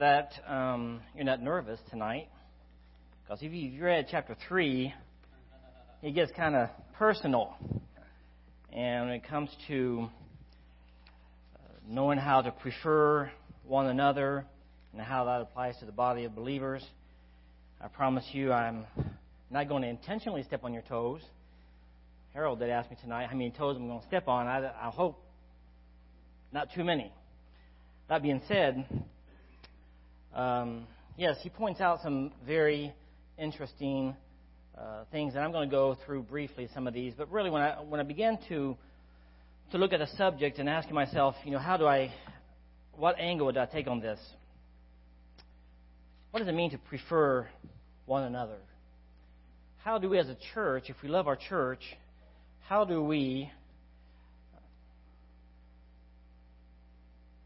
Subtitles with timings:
[0.00, 2.28] that um, you're not nervous tonight,
[3.22, 4.92] because if you've read chapter 3,
[6.02, 7.54] it gets kind of personal.
[8.72, 10.08] And when it comes to
[11.54, 13.30] uh, knowing how to prefer
[13.66, 14.44] one another
[14.92, 16.84] and how that applies to the body of believers,
[17.80, 18.84] I promise you I'm
[19.50, 21.20] not going to intentionally step on your toes.
[22.32, 24.46] Harold did ask me tonight how many toes I'm going to step on.
[24.46, 25.22] I, I hope
[26.52, 27.12] not too many.
[28.08, 28.86] That being said,
[30.34, 32.92] um, yes, he points out some very
[33.38, 34.14] interesting
[34.76, 37.14] uh, things, and I'm going to go through briefly some of these.
[37.16, 38.76] But really, when I when I began to
[39.70, 42.12] to look at the subject and asking myself, you know, how do I,
[42.96, 44.20] what angle would I take on this?
[46.30, 47.48] What does it mean to prefer
[48.06, 48.58] one another?
[49.82, 51.80] How do we, as a church, if we love our church,
[52.68, 53.50] how do we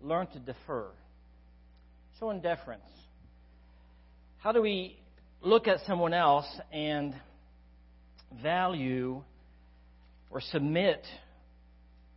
[0.01, 0.89] learn to defer?
[2.19, 2.83] Showing deference.
[4.39, 4.99] How do we
[5.41, 7.15] look at someone else and
[8.43, 9.23] value
[10.31, 11.07] or submit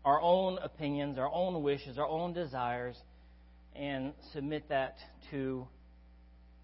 [0.04, 2.96] our own opinions, our own wishes, our own desires,
[3.76, 4.96] and submit that
[5.30, 5.68] to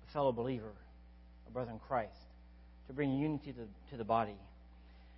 [0.09, 0.73] a fellow believer,
[1.47, 2.17] a brother in Christ,
[2.87, 4.35] to bring unity to, to the body?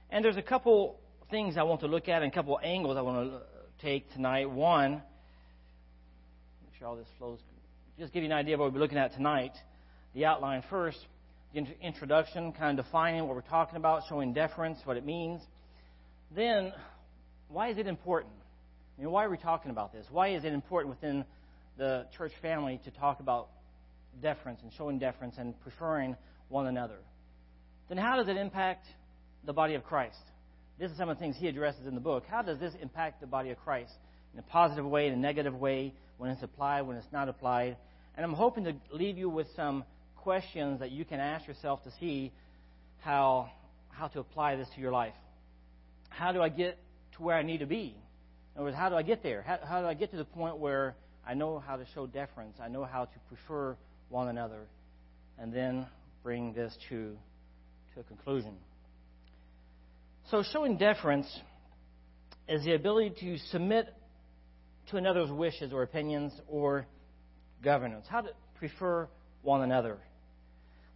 [0.10, 1.00] And there's a couple
[1.32, 3.42] things I want to look at and a couple angles I want to
[3.82, 4.50] take tonight.
[4.50, 5.02] One,
[6.64, 7.40] make sure all this flows
[8.00, 9.52] just give you an idea of what we'll be looking at tonight.
[10.16, 10.98] The outline first,
[11.54, 15.42] the introduction, kind of defining what we're talking about, showing deference, what it means.
[16.34, 16.72] Then,
[17.50, 18.34] why is it important?
[18.98, 20.06] I mean, why are we talking about this?
[20.10, 21.26] Why is it important within
[21.78, 23.50] the church family to talk about
[24.22, 26.16] deference and showing deference and preferring
[26.48, 27.00] one another?
[27.90, 28.86] Then, how does it impact
[29.46, 30.24] the body of Christ?
[30.80, 32.24] This is some of the things he addresses in the book.
[32.30, 33.92] How does this impact the body of Christ?
[34.34, 37.76] In a positive way, in a negative way, when it's applied, when it's not applied,
[38.16, 39.84] and I'm hoping to leave you with some
[40.18, 42.32] questions that you can ask yourself to see
[43.00, 43.50] how,
[43.90, 45.14] how to apply this to your life.
[46.10, 46.78] How do I get
[47.16, 47.96] to where I need to be?
[48.56, 49.42] In other words, how do I get there?
[49.42, 50.96] How, how do I get to the point where
[51.26, 52.58] I know how to show deference?
[52.62, 53.78] I know how to prefer
[54.10, 54.68] one another.
[55.38, 55.88] And then
[56.24, 57.16] bring this to,
[57.94, 58.56] to a conclusion.
[60.30, 61.28] So, showing deference
[62.48, 63.88] is the ability to submit
[64.90, 66.86] to another's wishes or opinions or
[67.64, 69.08] governance, how to prefer
[69.42, 69.98] one another.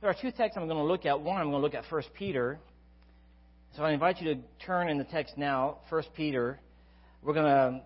[0.02, 1.22] There are two texts I'm going to look at.
[1.22, 2.60] One, I'm going to look at 1 Peter.
[3.76, 6.60] So I invite you to turn in the text now, 1 Peter.
[7.22, 7.82] We're going to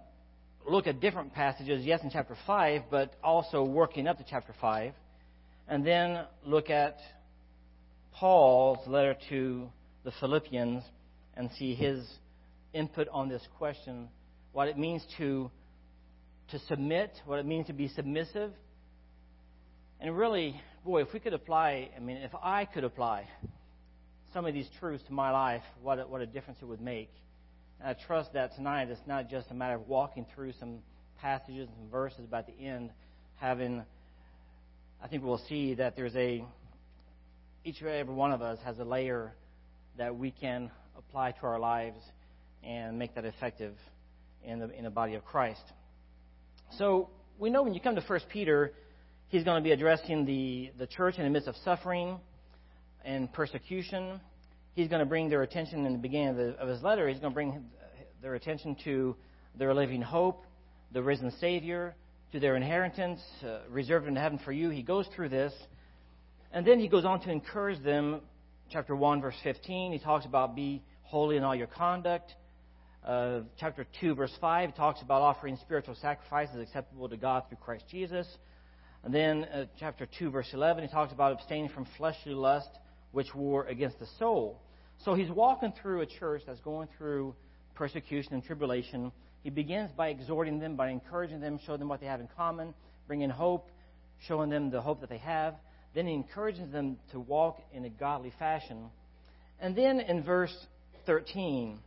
[0.67, 4.93] look at different passages, yes, in chapter 5, but also working up to chapter 5.
[5.67, 6.97] And then look at
[8.13, 9.69] Paul's letter to
[10.03, 10.83] the Philippians
[11.35, 12.03] and see his
[12.73, 14.09] input on this question
[14.53, 15.51] what it means to,
[16.49, 18.51] to submit, what it means to be submissive,
[19.99, 23.27] and really, boy, if we could apply, I mean, if I could apply
[24.33, 27.09] some of these truths to my life, what a, what a difference it would make.
[27.79, 30.79] And I trust that tonight it's not just a matter of walking through some
[31.19, 32.91] passages and verses, at the end,
[33.37, 33.83] having,
[35.03, 36.45] I think we'll see that there's a,
[37.63, 39.33] each and every one of us has a layer
[39.97, 41.97] that we can apply to our lives
[42.63, 43.73] and make that effective
[44.43, 45.63] in the, in the body of Christ.
[46.77, 47.09] So
[47.39, 48.73] we know when you come to 1 Peter,
[49.29, 52.17] He's going to be addressing the, the church in the midst of suffering
[53.03, 54.21] and persecution.
[54.73, 57.09] He's going to bring their attention in the beginning of, the, of his letter.
[57.09, 57.65] He's going to bring
[58.21, 59.17] their attention to
[59.57, 60.45] their living hope,
[60.93, 61.93] the risen Savior,
[62.31, 64.69] to their inheritance uh, reserved in heaven for you.
[64.69, 65.53] He goes through this.
[66.53, 68.21] And then he goes on to encourage them.
[68.71, 72.33] Chapter 1, verse 15, he talks about be holy in all your conduct.
[73.05, 77.57] Uh, chapter 2, verse 5, he talks about offering spiritual sacrifices acceptable to God through
[77.57, 78.25] Christ Jesus.
[79.07, 82.67] And then uh, chapter 2, verse 11, he talks about abstaining from fleshly lust,
[83.13, 84.59] which war against the soul.
[85.05, 87.33] So he's walking through a church that's going through
[87.73, 89.13] persecution and tribulation.
[89.43, 92.73] He begins by exhorting them, by encouraging them, showing them what they have in common,
[93.07, 93.69] bringing hope,
[94.27, 95.55] showing them the hope that they have.
[95.95, 98.89] Then he encourages them to walk in a godly fashion.
[99.61, 100.53] And then in verse
[101.05, 101.79] 13,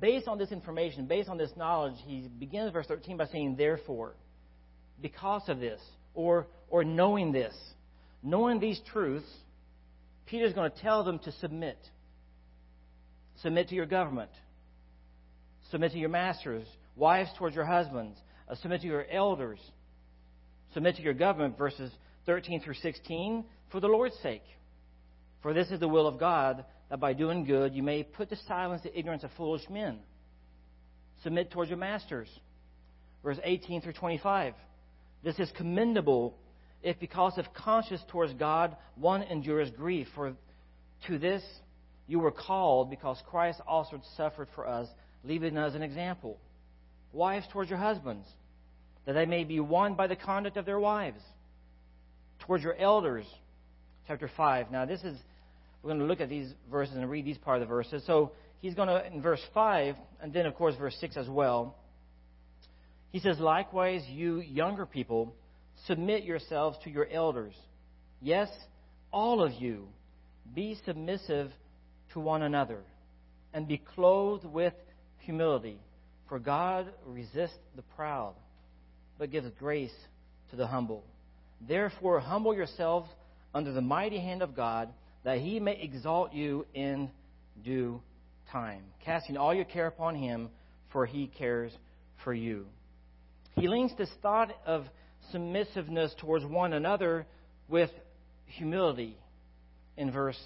[0.00, 4.16] based on this information, based on this knowledge, he begins verse 13 by saying, Therefore
[5.00, 5.80] because of this
[6.14, 7.54] or, or knowing this.
[8.22, 9.30] Knowing these truths,
[10.26, 11.78] Peter's going to tell them to submit.
[13.42, 14.30] Submit to your government.
[15.70, 16.66] Submit to your masters.
[16.96, 18.18] Wives towards your husbands.
[18.48, 19.60] Uh, submit to your elders.
[20.74, 21.92] Submit to your government, verses
[22.26, 24.42] 13 through 16, for the Lord's sake.
[25.42, 28.36] For this is the will of God, that by doing good you may put to
[28.48, 30.00] silence the ignorance of foolish men.
[31.22, 32.28] Submit towards your masters.
[33.22, 34.54] Verse 18 through 25
[35.22, 36.36] This is commendable
[36.82, 40.06] if, because of conscience towards God, one endures grief.
[40.14, 40.34] For
[41.06, 41.42] to this
[42.06, 44.88] you were called, because Christ also suffered for us,
[45.24, 46.38] leaving us an example.
[47.12, 48.26] Wives towards your husbands,
[49.06, 51.20] that they may be won by the conduct of their wives.
[52.40, 53.26] Towards your elders,
[54.06, 54.70] chapter 5.
[54.70, 55.18] Now, this is,
[55.82, 58.02] we're going to look at these verses and read these part of the verses.
[58.06, 61.76] So, he's going to, in verse 5, and then, of course, verse 6 as well,
[63.10, 65.34] he says, Likewise, you younger people,
[65.86, 67.54] submit yourselves to your elders.
[68.20, 68.48] Yes,
[69.12, 69.88] all of you,
[70.54, 71.50] be submissive
[72.12, 72.80] to one another,
[73.54, 74.74] and be clothed with
[75.20, 75.78] humility.
[76.28, 78.34] For God resists the proud,
[79.18, 79.94] but gives grace
[80.50, 81.04] to the humble.
[81.66, 83.08] Therefore, humble yourselves
[83.54, 84.90] under the mighty hand of God,
[85.24, 87.10] that he may exalt you in
[87.64, 88.00] due
[88.52, 90.50] time, casting all your care upon him,
[90.92, 91.72] for he cares
[92.22, 92.66] for you.
[93.56, 94.84] He links this thought of
[95.32, 97.26] submissiveness towards one another
[97.68, 97.90] with
[98.46, 99.16] humility
[99.96, 100.38] in verse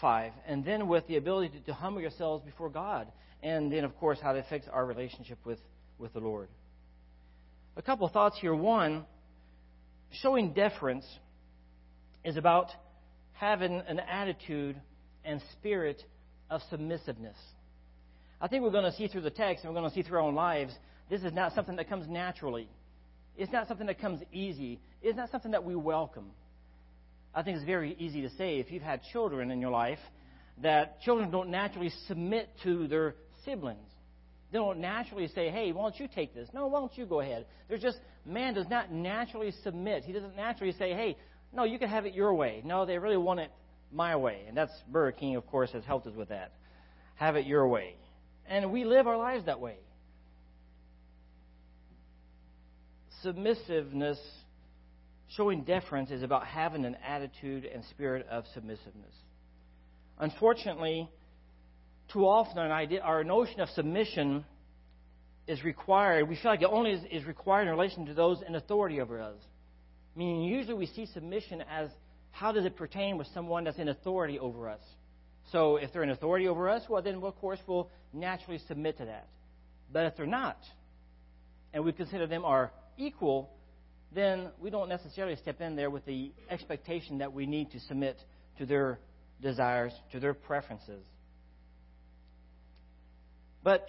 [0.00, 3.08] 5, and then with the ability to, to humble yourselves before God,
[3.42, 5.58] and then, of course, how it affects our relationship with,
[5.98, 6.48] with the Lord.
[7.76, 8.54] A couple of thoughts here.
[8.54, 9.04] One,
[10.22, 11.04] showing deference
[12.24, 12.66] is about
[13.32, 14.76] having an attitude
[15.24, 16.02] and spirit
[16.50, 17.36] of submissiveness.
[18.40, 20.18] I think we're going to see through the text and we're going to see through
[20.18, 20.72] our own lives
[21.10, 22.68] this is not something that comes naturally.
[23.36, 24.80] It's not something that comes easy.
[25.02, 26.30] It's not something that we welcome.
[27.34, 29.98] I think it's very easy to say if you've had children in your life
[30.62, 33.14] that children don't naturally submit to their
[33.44, 33.88] siblings.
[34.52, 36.48] They don't naturally say, hey, why don't you take this?
[36.52, 37.46] No, why don't you go ahead?
[37.68, 40.04] There's just, man does not naturally submit.
[40.04, 41.16] He doesn't naturally say, hey,
[41.52, 42.62] no, you can have it your way.
[42.64, 43.50] No, they really want it
[43.92, 44.42] my way.
[44.48, 46.52] And that's Burger King, of course, has helped us with that.
[47.14, 47.94] Have it your way.
[48.46, 49.76] And we live our lives that way.
[53.22, 54.18] Submissiveness,
[55.36, 59.14] showing deference, is about having an attitude and spirit of submissiveness.
[60.18, 61.08] Unfortunately,
[62.12, 64.44] too often our, notion of submission
[65.46, 66.28] is required.
[66.28, 69.36] We feel like it only is required in relation to those in authority over us.
[70.16, 71.88] Meaning, usually we see submission as
[72.32, 74.80] how does it pertain with someone that's in authority over us?
[75.52, 79.06] So, if they're in authority over us, well, then, of course, we'll naturally submit to
[79.06, 79.26] that.
[79.92, 80.58] But if they're not,
[81.72, 83.50] and we consider them our equal,
[84.14, 88.16] then we don't necessarily step in there with the expectation that we need to submit
[88.58, 88.98] to their
[89.40, 91.02] desires, to their preferences.
[93.62, 93.88] But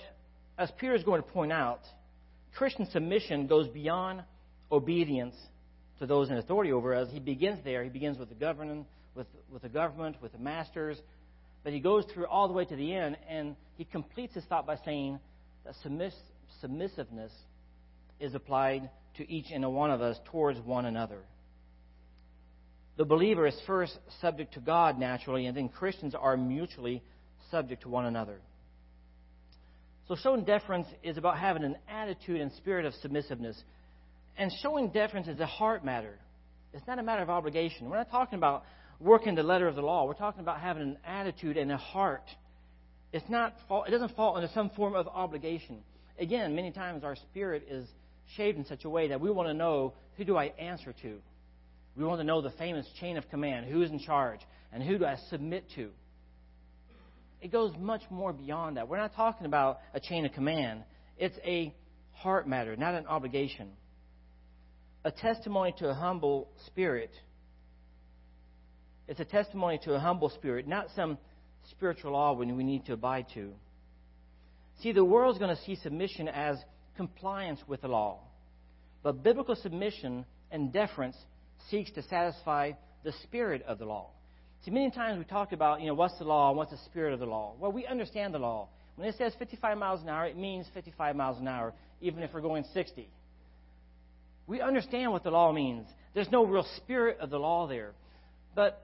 [0.57, 1.81] as Peter is going to point out,
[2.56, 4.24] Christian submission goes beyond
[4.71, 5.36] obedience
[6.00, 7.07] to those in authority over us.
[7.12, 7.83] He begins there.
[7.83, 10.98] He begins with the government, with, with the government, with the masters,
[11.63, 14.65] but he goes through all the way to the end, and he completes his thought
[14.65, 15.19] by saying
[15.63, 16.13] that submiss-
[16.59, 17.31] submissiveness
[18.21, 21.19] is applied to each and one of us towards one another.
[22.97, 27.01] The believer is first subject to God naturally, and then Christians are mutually
[27.50, 28.39] subject to one another.
[30.07, 33.62] So, showing deference is about having an attitude and spirit of submissiveness.
[34.38, 36.17] And showing deference is a heart matter.
[36.74, 37.89] It's not a matter of obligation.
[37.89, 38.63] We're not talking about
[39.00, 40.06] working the letter of the law.
[40.06, 42.24] We're talking about having an attitude and a heart.
[43.13, 43.56] It's not,
[43.88, 45.79] it doesn't fall under some form of obligation.
[46.19, 47.88] Again, many times our spirit is
[48.35, 51.17] shaped in such a way that we want to know who do I answer to?
[51.95, 54.39] We want to know the famous chain of command who is in charge
[54.71, 55.89] and who do I submit to?
[57.41, 58.88] It goes much more beyond that.
[58.88, 60.83] We're not talking about a chain of command,
[61.17, 61.73] it's a
[62.13, 63.69] heart matter, not an obligation.
[65.03, 67.11] A testimony to a humble spirit.
[69.07, 71.17] It's a testimony to a humble spirit, not some
[71.71, 73.51] spiritual law when we need to abide to.
[74.81, 76.57] See, the world's going to see submission as
[77.08, 78.20] compliance with the law.
[79.01, 81.17] But biblical submission and deference
[81.72, 84.12] seeks to satisfy the spirit of the law.
[84.63, 87.13] See, many times we talk about, you know, what's the law and what's the spirit
[87.13, 87.55] of the law.
[87.60, 88.70] Well, we understand the law.
[88.96, 92.31] When it says 55 miles an hour, it means 55 miles an hour, even if
[92.36, 93.10] we're going 60.
[94.46, 95.88] We understand what the law means.
[96.13, 97.93] There's no real spirit of the law there.
[98.53, 98.79] But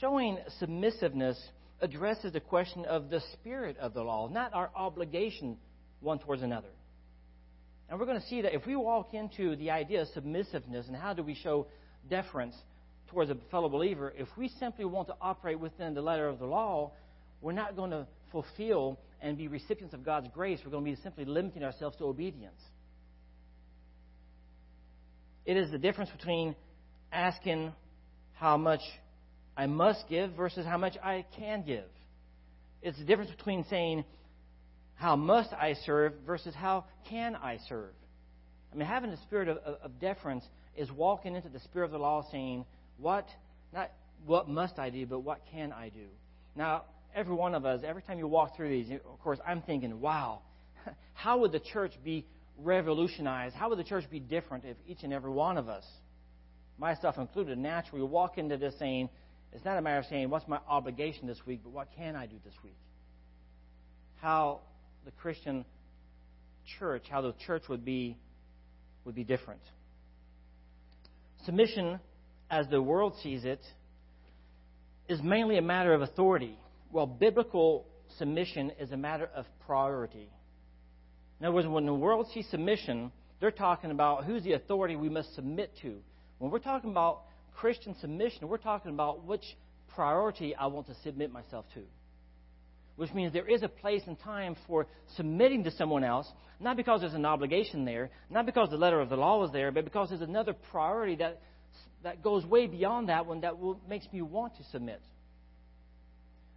[0.00, 1.40] showing submissiveness
[1.80, 5.58] addresses the question of the spirit of the law, not our obligation
[6.00, 6.70] one towards another.
[7.88, 10.96] And we're going to see that if we walk into the idea of submissiveness and
[10.96, 11.66] how do we show
[12.10, 12.56] deference
[13.08, 16.46] towards a fellow believer, if we simply want to operate within the letter of the
[16.46, 16.92] law,
[17.40, 20.58] we're not going to fulfill and be recipients of God's grace.
[20.64, 22.60] We're going to be simply limiting ourselves to obedience.
[25.44, 26.56] It is the difference between
[27.12, 27.72] asking
[28.34, 28.80] how much
[29.56, 31.84] I must give versus how much I can give.
[32.82, 34.04] It's the difference between saying,
[34.96, 37.92] how must I serve versus how can I serve.
[38.72, 40.44] I mean, having a spirit of, of, deference
[40.76, 42.64] is walking into the spirit of the law saying,
[42.98, 43.26] What,
[43.72, 43.90] not
[44.26, 46.06] what must I do, but what can I do?
[46.54, 46.84] Now,
[47.14, 50.40] every one of us, every time you walk through these, of course, I'm thinking, wow,
[51.14, 52.26] how would the church be
[52.58, 53.54] revolutionized?
[53.54, 55.84] How would the church be different if each and every one of us,
[56.78, 59.08] myself included, naturally walk into this saying,
[59.52, 62.26] it's not a matter of saying, what's my obligation this week, but what can I
[62.26, 62.76] do this week?
[64.16, 64.60] How
[65.06, 65.64] the Christian
[66.78, 68.18] church, how the church would be,
[69.04, 69.60] would be different.
[71.44, 72.00] Submission,
[72.50, 73.60] as the world sees it,
[75.08, 76.58] is mainly a matter of authority,
[76.90, 77.86] while biblical
[78.18, 80.28] submission is a matter of priority.
[81.38, 85.08] In other words, when the world sees submission, they're talking about who's the authority we
[85.08, 85.98] must submit to.
[86.38, 87.22] When we're talking about
[87.54, 89.44] Christian submission, we're talking about which
[89.94, 91.82] priority I want to submit myself to.
[92.96, 94.86] Which means there is a place and time for
[95.16, 96.26] submitting to someone else,
[96.60, 99.70] not because there's an obligation there, not because the letter of the law is there,
[99.70, 101.42] but because there's another priority that,
[102.02, 105.02] that goes way beyond that one that will, makes me want to submit.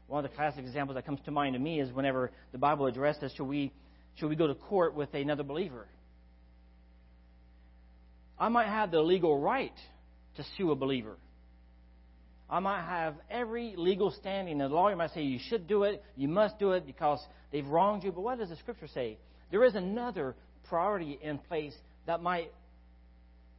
[0.08, 2.88] One of the classic examples that comes to mind to me is whenever the Bible
[2.88, 3.72] addresses should we
[4.16, 5.88] should we go to court with another believer?
[8.38, 9.74] I might have the legal right
[10.36, 11.16] to sue a believer.
[12.50, 14.58] I might have every legal standing.
[14.58, 17.20] The lawyer might say you should do it, you must do it because
[17.52, 18.12] they've wronged you.
[18.12, 19.18] But what does the scripture say?
[19.52, 20.36] There is another
[20.68, 21.76] priority in place
[22.08, 22.52] that might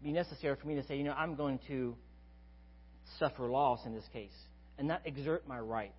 [0.02, 1.94] be necessary for me to say, you know, I'm going to
[3.18, 4.34] suffer loss in this case
[4.78, 5.94] and not exert my right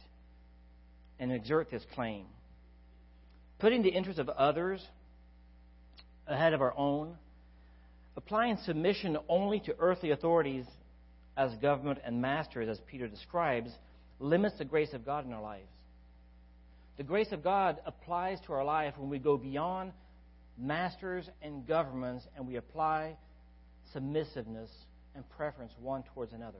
[1.20, 2.26] and exert this claim
[3.62, 4.84] putting the interests of others
[6.28, 7.16] ahead of our own,
[8.18, 10.66] applying submission only to earthly authorities
[11.38, 13.72] as government and masters, as Peter describes,
[14.20, 15.70] limits the grace of God in our lives.
[16.98, 19.92] The grace of God applies to our life when we go beyond
[20.58, 23.16] masters and governments and we apply
[23.94, 24.70] submissiveness
[25.16, 26.60] and preference one towards another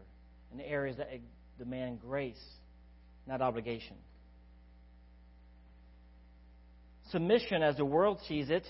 [0.54, 1.10] in areas that
[1.58, 2.42] demand grace,
[3.28, 3.96] not obligation.
[7.12, 8.66] Submission, as the world sees it,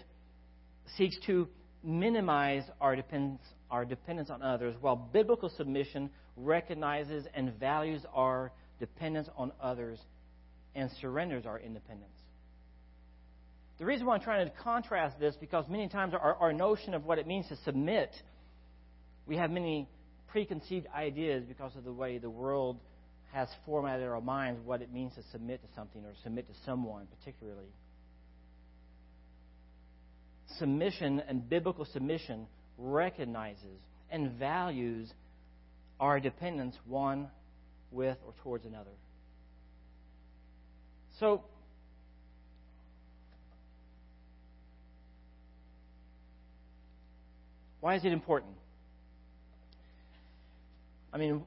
[0.97, 1.47] seeks to
[1.83, 9.29] minimize our dependence, our dependence on others, while biblical submission recognizes and values our dependence
[9.35, 9.99] on others
[10.75, 12.11] and surrenders our independence.
[13.79, 17.05] The reason why I'm trying to contrast this because many times our, our notion of
[17.05, 18.11] what it means to submit,
[19.25, 19.87] we have many
[20.27, 22.77] preconceived ideas because of the way the world
[23.33, 27.07] has formatted our minds what it means to submit to something or submit to someone
[27.19, 27.71] particularly
[30.57, 32.45] submission and biblical submission
[32.81, 35.11] recognizes and values
[35.99, 37.27] our dependence one
[37.91, 38.91] with or towards another.
[41.19, 41.43] So,
[47.79, 48.53] why is it important?
[51.13, 51.43] I mean,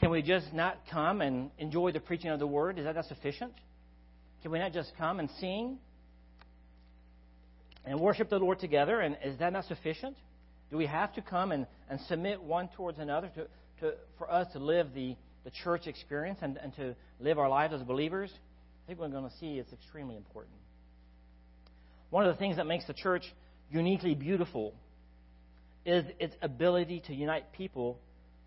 [0.00, 2.78] can we just not come and enjoy the preaching of the word?
[2.78, 3.52] Is that not sufficient?
[4.42, 5.78] Can we not just come and sing
[7.84, 9.00] and worship the Lord together.
[9.00, 10.16] And is that not sufficient?
[10.72, 13.46] Do we have to come and, and submit one towards another to,
[13.80, 15.14] to, for us to live the,
[15.44, 18.32] the church experience and, and to live our lives as believers?
[18.32, 20.54] I think we're going to see it's extremely important.
[22.08, 23.22] One of the things that makes the church
[23.70, 24.72] uniquely beautiful
[25.84, 27.98] is its ability to unite people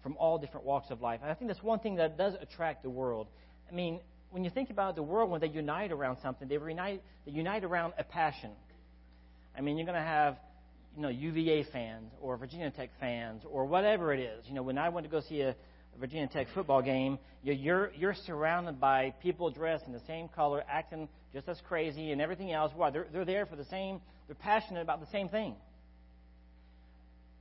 [0.02, 1.20] from all different walks of life.
[1.22, 3.28] And I think that's one thing that does attract the world.
[3.70, 4.00] I mean,
[4.32, 7.64] when you think about the world, when they unite around something, they unite, they unite
[7.64, 8.50] around a passion.
[9.56, 10.38] I mean, you're going to have,
[10.96, 14.46] you know, UVA fans or Virginia Tech fans or whatever it is.
[14.48, 15.56] You know, when I went to go see a,
[15.98, 21.08] Virginia Tech football game, you're you're surrounded by people dressed in the same color, acting
[21.32, 22.74] just as crazy and everything else.
[22.76, 22.90] Why?
[22.90, 24.02] They're they're there for the same.
[24.28, 25.56] They're passionate about the same thing.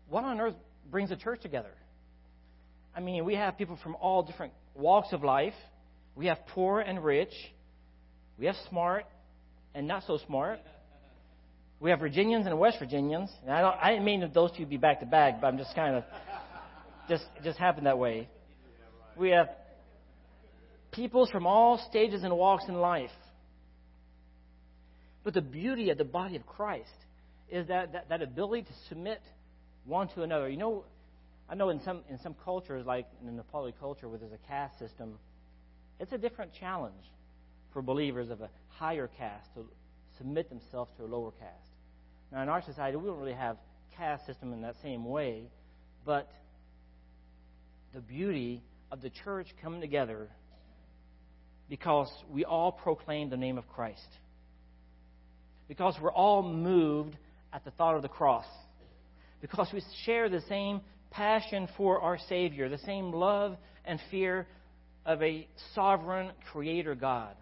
[0.08, 0.54] What on earth
[0.88, 1.73] brings a church together?
[2.94, 5.54] I mean, we have people from all different walks of life.
[6.14, 7.32] We have poor and rich.
[8.38, 9.04] We have smart
[9.75, 10.61] and not so smart.
[11.85, 13.31] We have Virginians and West Virginians.
[13.43, 15.59] And I, don't, I didn't mean that those two be back to back, but I'm
[15.59, 16.05] just kind of
[17.11, 18.26] just just happened that way.
[19.19, 19.50] We have
[20.93, 23.11] peoples from all stages and walks in life.
[25.25, 26.88] But the beauty of the body of Christ
[27.50, 29.21] is that, that, that ability to submit
[29.85, 30.49] one to another.
[30.49, 30.85] You know,
[31.50, 34.49] I know in some in some cultures, like in the Nepali culture, where there's a
[34.49, 35.19] caste system,
[36.00, 37.05] it's a different challenge
[37.75, 39.67] for believers of a higher caste to
[40.17, 41.74] submit themselves to a lower caste.
[42.35, 43.57] Now, in our society, we don't really have
[43.97, 45.45] caste system in that same way,
[46.05, 46.29] but
[47.95, 48.61] the beauty
[48.91, 50.29] of the church coming together
[51.69, 54.00] because we all proclaim the name of Christ.
[55.69, 57.17] Because we're all moved
[57.53, 58.47] at the thought of the cross.
[59.41, 60.81] Because we share the same
[61.12, 64.49] passion for our Savior, the same love and fear
[65.07, 67.37] of a sovereign creator God.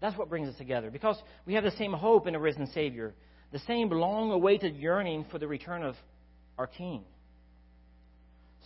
[0.00, 1.16] That's what brings us together because
[1.46, 3.14] we have the same hope in a risen Savior,
[3.52, 5.94] the same long awaited yearning for the return of
[6.58, 7.04] our King.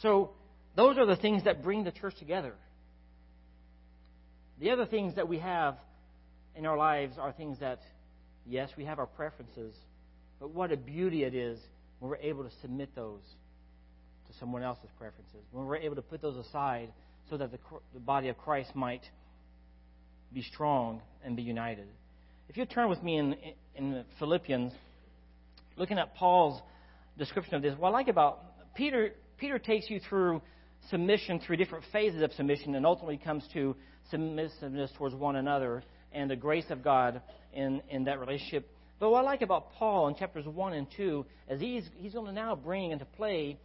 [0.00, 0.30] So,
[0.74, 2.54] those are the things that bring the church together.
[4.58, 5.76] The other things that we have
[6.56, 7.80] in our lives are things that,
[8.46, 9.74] yes, we have our preferences,
[10.40, 11.58] but what a beauty it is
[11.98, 13.20] when we're able to submit those
[14.28, 16.88] to someone else's preferences, when we're able to put those aside
[17.30, 17.58] so that the,
[17.94, 19.02] the body of Christ might
[20.32, 21.86] be strong and be united.
[22.48, 23.36] If you turn with me in,
[23.74, 24.72] in Philippians,
[25.76, 26.60] looking at Paul's
[27.18, 30.42] description of this, what I like about Peter, Peter takes you through
[30.90, 33.76] submission through different phases of submission and ultimately comes to
[34.10, 35.82] submissiveness towards one another
[36.12, 37.22] and the grace of God
[37.54, 38.68] in, in that relationship.
[38.98, 42.26] But what I like about Paul in chapters 1 and 2 is he's, he's going
[42.26, 43.58] to now bring into play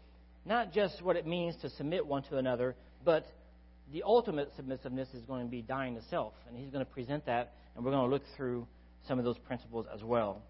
[0.45, 3.25] not just what it means to submit one to another, but
[3.91, 6.33] the ultimate submissiveness is going to be dying to self.
[6.47, 8.67] And he's going to present that, and we're going to look through
[9.07, 10.41] some of those principles as well.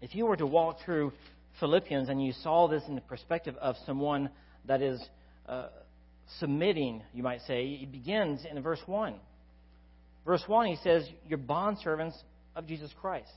[0.00, 1.12] If you were to walk through
[1.60, 4.30] Philippians and you saw this in the perspective of someone
[4.66, 5.02] that is
[5.48, 5.68] uh,
[6.38, 9.14] submitting, you might say, it begins in verse 1.
[10.24, 12.14] Verse 1, he says, You're bondservants
[12.54, 13.30] of Jesus Christ.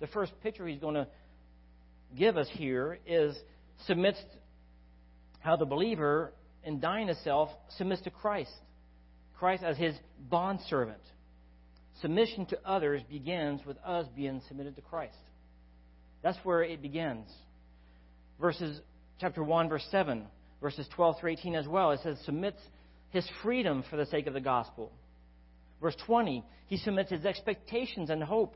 [0.00, 1.06] The first picture he's going to
[2.16, 3.36] give us here is
[3.86, 4.18] submits
[5.40, 6.32] how the believer
[6.68, 7.48] in dying to self
[7.78, 8.52] submits to Christ.
[9.38, 9.94] Christ as his
[10.28, 11.00] bondservant.
[12.02, 15.16] Submission to others begins with us being submitted to Christ.
[16.22, 17.26] That's where it begins.
[18.38, 18.82] Verses
[19.18, 20.26] chapter 1, verse 7,
[20.60, 21.92] verses 12 through 18 as well.
[21.92, 22.60] It says, submits
[23.10, 24.92] his freedom for the sake of the gospel.
[25.80, 28.54] Verse 20, he submits his expectations and hope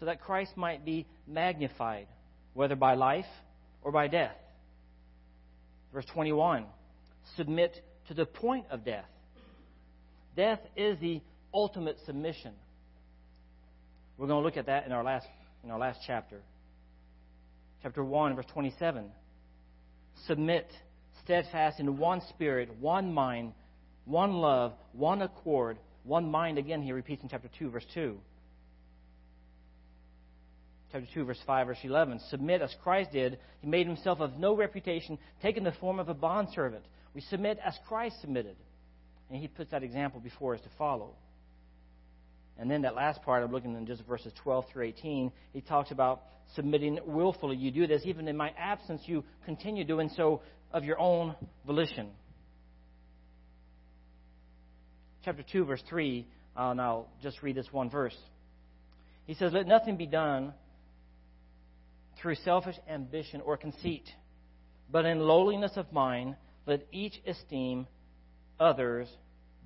[0.00, 2.08] so that Christ might be magnified,
[2.54, 3.24] whether by life
[3.82, 4.36] or by death.
[5.92, 6.66] Verse 21,
[7.36, 9.08] submit to the point of death.
[10.36, 11.20] Death is the
[11.52, 12.52] ultimate submission.
[14.16, 15.26] We're going to look at that in our last,
[15.64, 16.40] in our last chapter.
[17.82, 19.10] Chapter 1, verse 27.
[20.26, 20.70] Submit,
[21.24, 23.52] steadfast in one spirit, one mind,
[24.04, 26.58] one love, one accord, one mind.
[26.58, 28.16] Again, he repeats in chapter 2, verse 2.
[30.92, 32.20] Chapter 2, verse 5, verse 11.
[32.28, 33.38] Submit as Christ did.
[33.60, 36.84] He made himself of no reputation, taking the form of a bondservant.
[37.14, 38.56] We submit as Christ submitted.
[39.30, 41.14] And he puts that example before us to follow.
[42.58, 45.90] And then that last part, I'm looking in just verses 12 through 18, he talks
[45.90, 46.22] about
[46.54, 47.56] submitting willfully.
[47.56, 51.34] You do this even in my absence, you continue doing so of your own
[51.66, 52.10] volition.
[55.24, 58.16] Chapter 2, verse 3, uh, and I'll just read this one verse.
[59.24, 60.52] He says, Let nothing be done
[62.20, 64.04] through selfish ambition or conceit,
[64.90, 67.86] but in lowliness of mind, let each esteem
[68.58, 69.08] others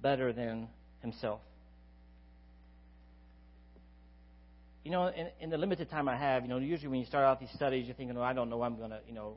[0.02, 0.68] better than
[1.00, 1.40] himself.
[4.86, 7.24] you know, in, in, the limited time I have, you know, usually when you start
[7.24, 9.36] out these studies, you're thinking, oh, I don't know, I'm going to, you know,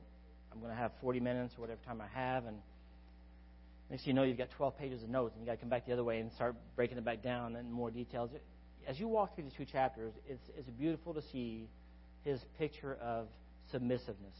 [0.52, 2.46] I'm going to have 40 minutes or whatever time I have.
[2.46, 2.58] And
[3.90, 5.68] next thing you know, you've got 12 pages of notes, and you got to come
[5.68, 8.30] back the other way and start breaking it back down in more details.
[8.86, 11.68] As you walk through these two chapters, it's, it's beautiful to see
[12.22, 13.26] his picture of
[13.72, 14.36] submissiveness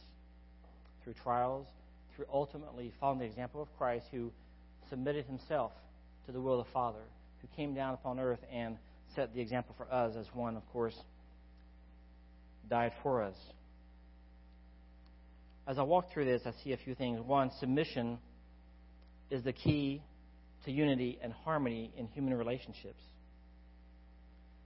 [1.03, 1.67] through trials,
[2.15, 4.31] through ultimately following the example of Christ, who
[4.89, 5.71] submitted himself
[6.25, 7.03] to the will of the Father,
[7.41, 8.77] who came down upon earth and
[9.15, 10.95] set the example for us as one, of course,
[12.69, 13.35] died for us.
[15.67, 17.21] As I walk through this, I see a few things.
[17.21, 18.17] One, submission
[19.29, 20.01] is the key
[20.65, 23.01] to unity and harmony in human relationships.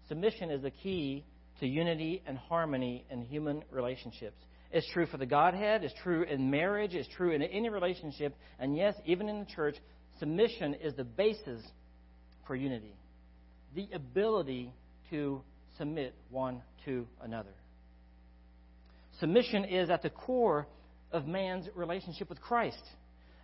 [0.07, 1.25] Submission is the key
[1.59, 4.37] to unity and harmony in human relationships.
[4.71, 8.75] It's true for the Godhead, it's true in marriage, it's true in any relationship, and
[8.75, 9.75] yes, even in the church,
[10.19, 11.61] submission is the basis
[12.45, 12.95] for unity
[13.75, 14.73] the ability
[15.09, 15.41] to
[15.77, 17.53] submit one to another.
[19.19, 20.67] Submission is at the core
[21.11, 22.81] of man's relationship with Christ.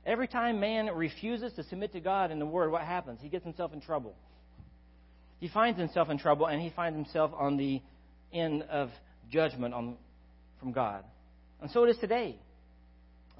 [0.06, 3.20] Every time man refuses to submit to God in the Word, what happens?
[3.22, 4.16] He gets himself in trouble.
[5.40, 7.82] He finds himself in trouble, and he finds himself on the
[8.34, 8.90] end of
[9.30, 9.98] judgment on,
[10.62, 11.04] from God.
[11.62, 12.38] And so it is today.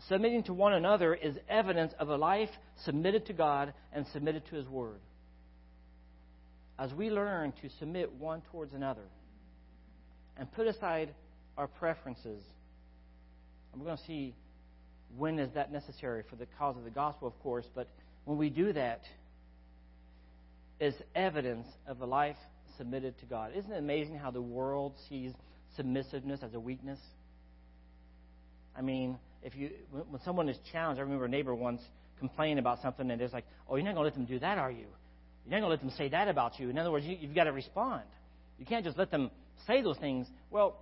[0.10, 2.50] Submitting to one another is evidence of a life
[2.84, 5.00] submitted to God and submitted to His Word
[6.82, 9.06] as we learn to submit one towards another
[10.38, 11.14] and put aside
[11.56, 12.42] our preferences,
[13.72, 14.34] and we're going to see
[15.16, 17.88] when is that necessary for the cause of the gospel, of course, but
[18.26, 19.02] when we do that,
[20.80, 22.38] is evidence of a life
[22.78, 23.52] submitted to God.
[23.56, 25.34] Isn't it amazing how the world sees
[25.78, 27.00] submissiveness as a weakness?
[28.76, 31.82] I mean, if you when, someone is challenged, I remember a neighbor once
[32.20, 34.58] complained about something, and it's like, "Oh, you're not going to let them do that,
[34.58, 34.86] are you?
[35.46, 37.36] You're not going to let them say that about you." In other words, you, you've
[37.36, 38.04] got to respond.
[38.60, 39.32] You can't just let them
[39.68, 40.28] say those things.
[40.52, 40.78] Well,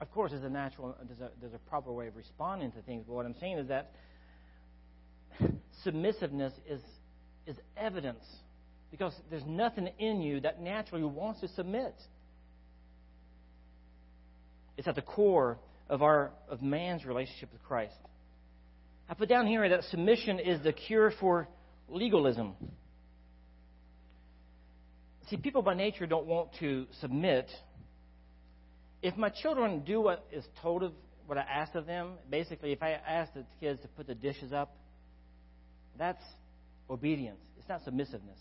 [0.00, 3.04] of course, there's a natural, there's a, there's a proper way of responding to things.
[3.06, 3.92] But what I'm saying is that
[5.84, 6.80] submissiveness is
[7.46, 8.24] is evidence
[8.90, 11.94] because there's nothing in you that naturally wants to submit.
[14.76, 15.58] It's at the core
[15.88, 17.94] of our of man's relationship with Christ.
[19.08, 21.48] I put down here that submission is the cure for
[21.88, 22.54] legalism.
[25.28, 27.50] See, people by nature don't want to submit.
[29.02, 30.92] If my children do what is told of
[31.26, 34.52] what I ask of them, basically, if I ask the kids to put the dishes
[34.52, 34.74] up,
[35.98, 36.22] that's
[36.88, 37.40] obedience.
[37.58, 38.38] It's not submissiveness.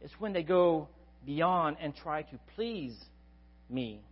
[0.00, 0.88] It's when they go
[1.24, 2.96] beyond and try to please
[3.70, 4.02] me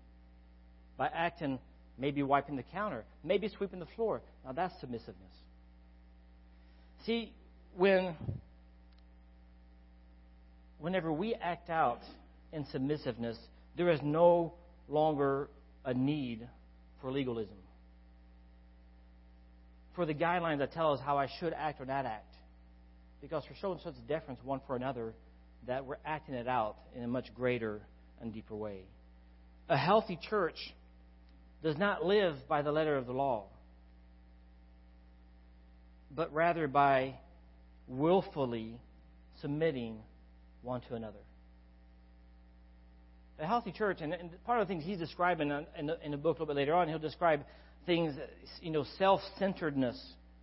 [1.01, 1.59] by acting,
[1.97, 4.21] maybe wiping the counter, maybe sweeping the floor.
[4.45, 5.33] Now that's submissiveness.
[7.07, 7.33] See,
[7.75, 8.15] when
[10.79, 12.03] whenever we act out
[12.53, 13.39] in submissiveness,
[13.79, 14.53] there is no
[14.91, 15.49] longer
[15.87, 16.47] a need
[17.01, 17.57] for legalism.
[19.97, 22.35] For the guidelines that tell us how I should act or not act.
[23.23, 25.15] Because we're showing such deference one for another
[25.67, 27.81] that we're acting it out in a much greater
[28.21, 28.83] and deeper way.
[29.71, 30.57] A healthy church
[31.63, 33.45] does not live by the letter of the law,
[36.15, 37.15] but rather by
[37.87, 38.75] willfully
[39.41, 39.99] submitting
[40.63, 41.19] one to another.
[43.39, 46.39] A healthy church, and, part of the things he's describing in the, in the book
[46.39, 47.45] a little bit later on, he'll describe
[47.87, 48.15] things,
[48.61, 49.99] you know, self centeredness.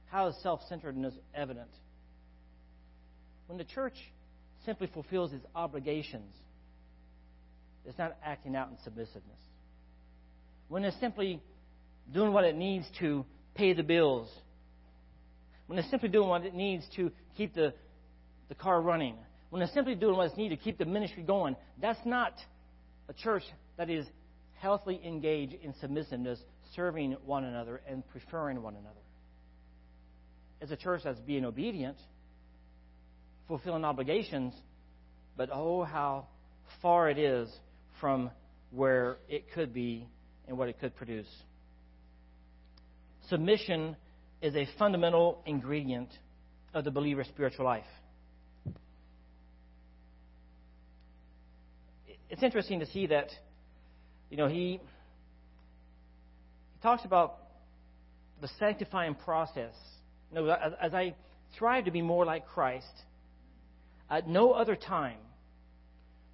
[0.07, 1.69] How is self centeredness evident?
[3.47, 3.93] When the church
[4.65, 6.33] simply fulfills its obligations,
[7.85, 9.39] it's not acting out in submissiveness.
[10.69, 11.41] When it's simply
[12.13, 13.25] doing what it needs to
[13.55, 14.29] pay the bills,
[15.67, 17.73] when it's simply doing what it needs to keep the,
[18.49, 19.15] the car running,
[19.49, 22.33] when it's simply doing what's needed to keep the ministry going, that's not
[23.09, 23.43] a church
[23.77, 24.05] that is
[24.55, 26.39] healthily engaged in submissiveness,
[26.75, 28.95] serving one another, and preferring one another.
[30.59, 31.97] It's a church that's being obedient,
[33.47, 34.53] fulfilling obligations,
[35.37, 36.27] but oh, how
[36.81, 37.49] far it is
[38.01, 38.31] from
[38.71, 40.07] where it could be
[40.47, 41.27] and what it could produce.
[43.29, 43.95] Submission
[44.41, 46.09] is a fundamental ingredient
[46.73, 47.85] of the believer's spiritual life.
[52.29, 53.29] it's interesting to see that,
[54.29, 54.79] you know, he,
[56.73, 57.37] he talks about
[58.41, 59.73] the sanctifying process.
[60.31, 61.15] You know, as, I
[61.55, 62.85] strive to be more like Christ,
[64.09, 65.17] at no other time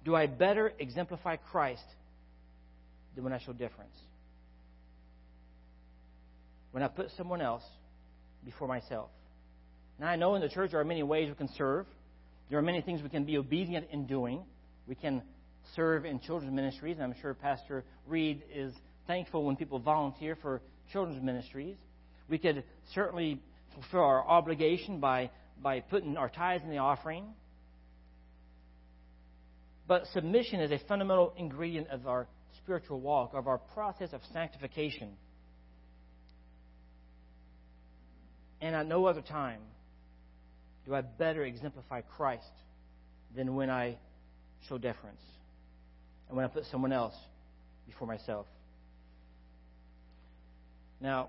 [0.04, 1.84] do I better exemplify Christ
[3.14, 3.96] than when I show difference.
[6.72, 7.62] When I put someone else
[8.44, 9.10] before myself.
[9.98, 11.86] Now, I know in the church there are many ways we can serve.
[12.50, 14.42] There are many things we can be obedient in doing.
[14.86, 15.22] We can
[15.76, 16.96] serve in children's ministries.
[17.00, 18.74] I'm sure Pastor Reed is
[19.06, 20.60] thankful when people volunteer for
[20.92, 21.76] children's ministries.
[22.28, 23.40] We could certainly
[23.74, 25.30] fulfill our obligation by,
[25.62, 27.24] by putting our tithes in the offering.
[29.86, 32.26] But submission is a fundamental ingredient of our
[32.64, 35.10] spiritual walk, of our process of sanctification.
[38.60, 39.60] And at no other time
[40.86, 42.50] do I better exemplify Christ
[43.36, 43.96] than when I
[44.68, 45.20] show deference
[46.28, 47.14] and when I put someone else
[47.86, 48.46] before myself.
[51.00, 51.28] Now,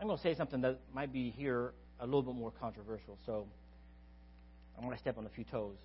[0.00, 3.46] I'm going to say something that might be here a little bit more controversial, so
[4.76, 5.76] I'm going to step on a few toes,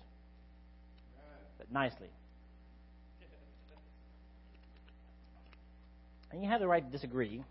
[1.58, 2.08] but nicely.
[6.32, 7.44] And you have the right to disagree.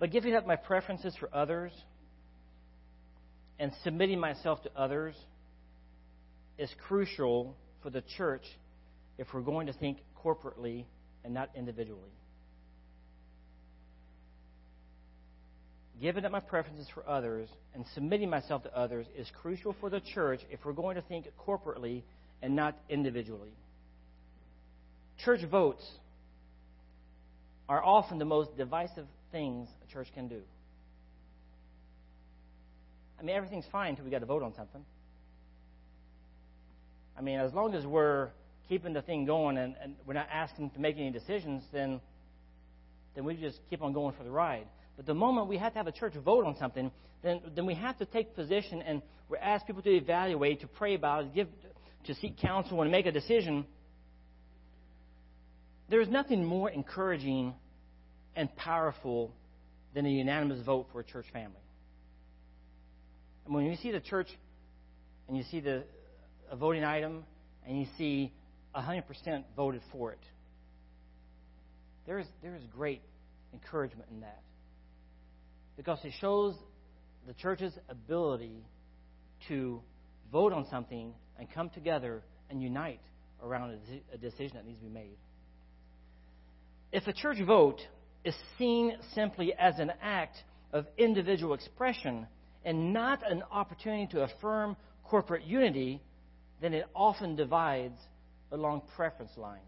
[0.00, 1.72] But giving up my preferences for others
[3.58, 5.14] and submitting myself to others
[6.58, 8.44] is crucial for the church
[9.16, 10.84] if we're going to think corporately
[11.24, 12.12] and not individually.
[16.00, 20.00] Giving up my preferences for others and submitting myself to others is crucial for the
[20.14, 22.02] church if we're going to think corporately
[22.40, 23.52] and not individually.
[25.24, 25.84] Church votes
[27.68, 30.40] are often the most divisive things a church can do.
[33.18, 34.84] I mean, everything's fine until we got to vote on something.
[37.16, 38.28] I mean, as long as we're
[38.68, 42.00] keeping the thing going and, and we're not asking to make any decisions, then
[43.14, 44.66] then we just keep on going for the ride.
[44.96, 46.92] But the moment we have to have a church vote on something,
[47.24, 50.94] then then we have to take position and we ask people to evaluate, to pray
[50.94, 51.48] about it, give
[52.04, 53.66] to seek counsel and make a decision.
[55.88, 57.54] There is nothing more encouraging
[58.36, 59.32] and powerful
[59.94, 61.56] than a unanimous vote for a church family.
[63.46, 64.28] And when you see the church
[65.26, 65.84] and you see the
[66.50, 67.24] a voting item
[67.66, 68.32] and you see
[68.74, 69.02] 100%
[69.56, 70.20] voted for it,
[72.06, 73.02] there is, there is great
[73.52, 74.42] encouragement in that.
[75.76, 76.54] Because it shows
[77.26, 78.64] the church's ability
[79.48, 79.80] to
[80.32, 83.00] vote on something and come together and unite
[83.42, 85.16] around a, a decision that needs to be made.
[86.92, 87.80] If a church vote
[88.24, 90.36] is seen simply as an act
[90.72, 92.26] of individual expression
[92.64, 96.00] and not an opportunity to affirm corporate unity,
[96.60, 97.98] then it often divides
[98.50, 99.62] along preference lines.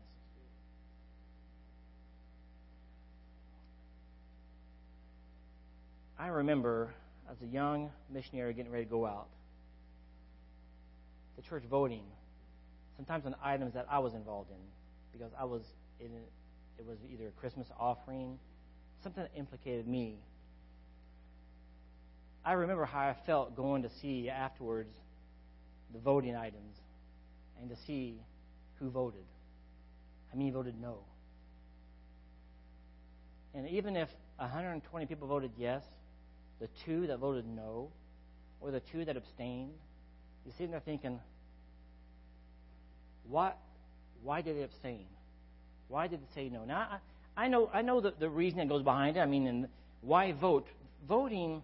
[6.19, 6.93] I remember
[7.31, 9.29] as a young missionary getting ready to go out,
[11.37, 12.03] the church voting,
[12.97, 14.59] sometimes on items that I was involved in,
[15.13, 15.63] because I was
[15.99, 16.11] in,
[16.81, 18.38] it was either a Christmas offering,
[19.03, 20.16] something that implicated me.
[22.43, 24.95] I remember how I felt going to see afterwards
[25.93, 26.77] the voting items
[27.61, 28.14] and to see
[28.79, 29.25] who voted.
[30.33, 30.99] How many voted no?
[33.55, 35.83] And even if 120 people voted yes,
[36.61, 37.90] the two that voted no,
[38.62, 39.73] or the two that abstained,
[40.47, 41.21] you see, they're thinking,
[43.29, 43.59] what,
[44.23, 45.05] why did they abstain?
[45.90, 46.64] Why did they say no?
[46.64, 47.00] Now,
[47.37, 49.20] I, I know, I know the, the reason that goes behind it.
[49.20, 49.68] I mean, and
[50.00, 50.66] why vote?
[51.09, 51.62] Voting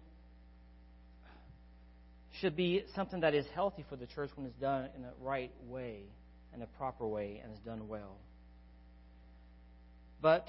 [2.41, 5.51] should be something that is healthy for the church when it's done in the right
[5.67, 6.01] way,
[6.53, 8.17] in a proper way, and is done well.
[10.21, 10.45] But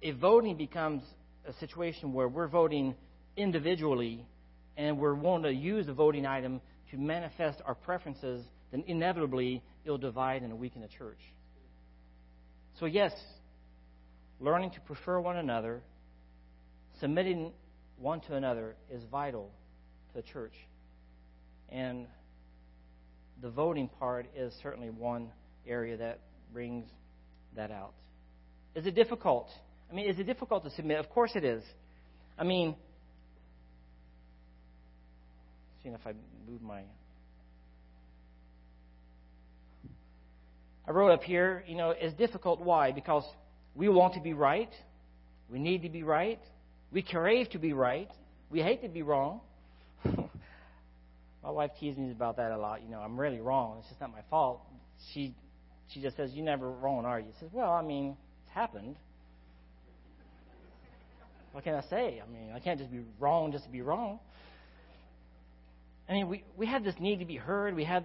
[0.00, 1.02] if voting becomes
[1.46, 2.94] a situation where we're voting
[3.36, 4.24] individually
[4.76, 9.98] and we're wanting to use a voting item to manifest our preferences, then inevitably it'll
[9.98, 11.18] divide and weaken the church.
[12.80, 13.12] So, yes,
[14.40, 15.82] learning to prefer one another,
[16.98, 17.52] submitting
[17.98, 19.50] one to another is vital
[20.08, 20.54] to the church.
[21.68, 22.06] And
[23.42, 25.28] the voting part is certainly one
[25.66, 26.20] area that
[26.54, 26.86] brings
[27.54, 27.92] that out.
[28.74, 29.48] Is it difficult?
[29.90, 31.00] I mean, is it difficult to submit?
[31.00, 31.62] Of course it is.
[32.38, 32.74] I mean,
[35.82, 36.14] seeing if I
[36.48, 36.80] move my.
[40.90, 42.60] I wrote up here, you know, it's difficult.
[42.60, 42.90] Why?
[42.90, 43.22] Because
[43.76, 44.72] we want to be right.
[45.48, 46.40] We need to be right.
[46.90, 48.10] We crave to be right.
[48.50, 49.40] We hate to be wrong.
[50.04, 52.82] my wife teases me about that a lot.
[52.82, 53.76] You know, I'm really wrong.
[53.78, 54.62] It's just not my fault.
[55.14, 55.32] She
[55.94, 58.96] she just says, "You never wrong, are you?" She says, "Well, I mean, it's happened."
[61.52, 62.20] What can I say?
[62.20, 64.18] I mean, I can't just be wrong just to be wrong.
[66.08, 67.76] I mean, we, we have this need to be heard.
[67.76, 68.02] We have,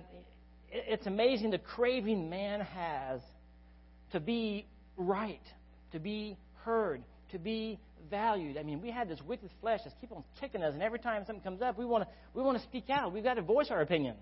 [0.76, 3.22] it's amazing the craving man has
[4.12, 4.66] to be
[4.98, 5.42] right,
[5.92, 8.58] to be heard, to be valued.
[8.58, 11.24] I mean, we have this wicked flesh that's keep on kicking us, and every time
[11.26, 13.14] something comes up, we want to we want to speak out.
[13.14, 14.16] We've got to voice our opinion.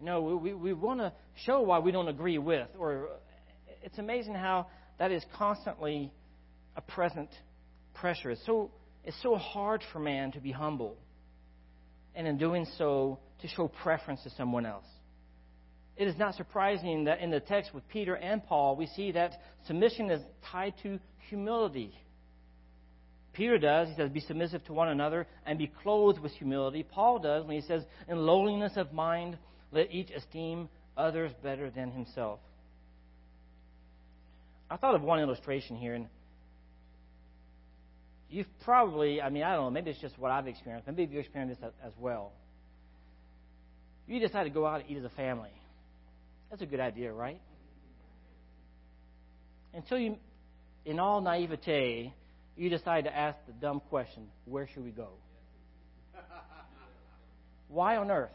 [0.00, 1.12] You know, we we want to
[1.44, 2.68] show why we don't agree with.
[2.78, 3.08] Or
[3.82, 4.66] it's amazing how
[4.98, 6.12] that is constantly
[6.76, 7.30] a present
[7.94, 8.30] pressure.
[8.30, 8.70] It's so
[9.04, 10.96] it's so hard for man to be humble
[12.18, 14.84] and in doing so, to show preference to someone else.
[15.98, 19.32] It is not surprising that in the text with Peter and Paul, we see that
[19.66, 21.92] submission is tied to humility.
[23.32, 26.84] Peter does, he says, be submissive to one another and be clothed with humility.
[26.84, 29.38] Paul does when he says, in lowliness of mind,
[29.72, 32.38] let each esteem others better than himself.
[34.70, 36.06] I thought of one illustration here, and
[38.30, 40.86] you've probably, I mean, I don't know, maybe it's just what I've experienced.
[40.86, 42.32] Maybe you've experienced this as well.
[44.06, 45.50] You decide to go out and eat as a family.
[46.50, 47.40] That's a good idea, right?
[49.74, 50.16] Until you,
[50.84, 52.12] in all naivete,
[52.56, 55.08] you decide to ask the dumb question where should we go?
[57.68, 58.30] Why on earth?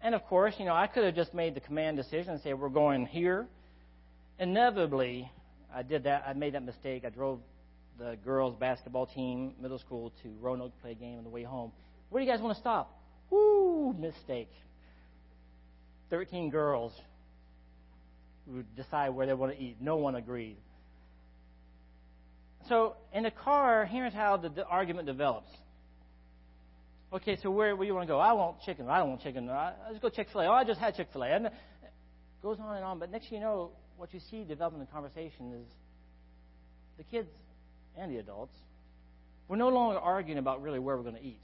[0.00, 2.54] And of course, you know, I could have just made the command decision and say,
[2.54, 3.46] we're going here.
[4.38, 5.30] Inevitably,
[5.74, 6.24] I did that.
[6.26, 7.04] I made that mistake.
[7.04, 7.40] I drove
[7.98, 11.44] the girls' basketball team, middle school, to Roanoke to play a game on the way
[11.44, 11.72] home.
[12.10, 12.98] Where do you guys want to stop?
[13.30, 14.50] Woo, mistake.
[16.12, 16.92] 13 girls
[18.46, 19.78] who decide where they want to eat.
[19.80, 20.58] No one agreed.
[22.68, 25.48] So in the car, here's how the, the argument develops.
[27.14, 28.18] Okay, so where, where do you want to go?
[28.18, 28.90] I want chicken.
[28.90, 29.48] I don't want chicken.
[29.48, 30.48] I, let's go Chick Fil A.
[30.48, 31.28] Oh, I just had Chick Fil A.
[31.28, 31.52] And it
[32.42, 32.98] goes on and on.
[32.98, 35.66] But next, you know, what you see developing in the conversation is
[36.98, 37.30] the kids
[37.96, 38.54] and the adults,
[39.48, 41.40] we're no longer arguing about really where we're going to eat.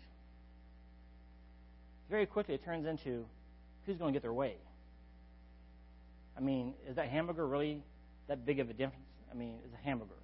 [2.11, 3.25] Very quickly, it turns into
[3.89, 4.55] who's going to get their way.
[6.37, 7.83] I mean, is that hamburger really
[8.29, 10.15] that big of a difference I mean, is a hamburger.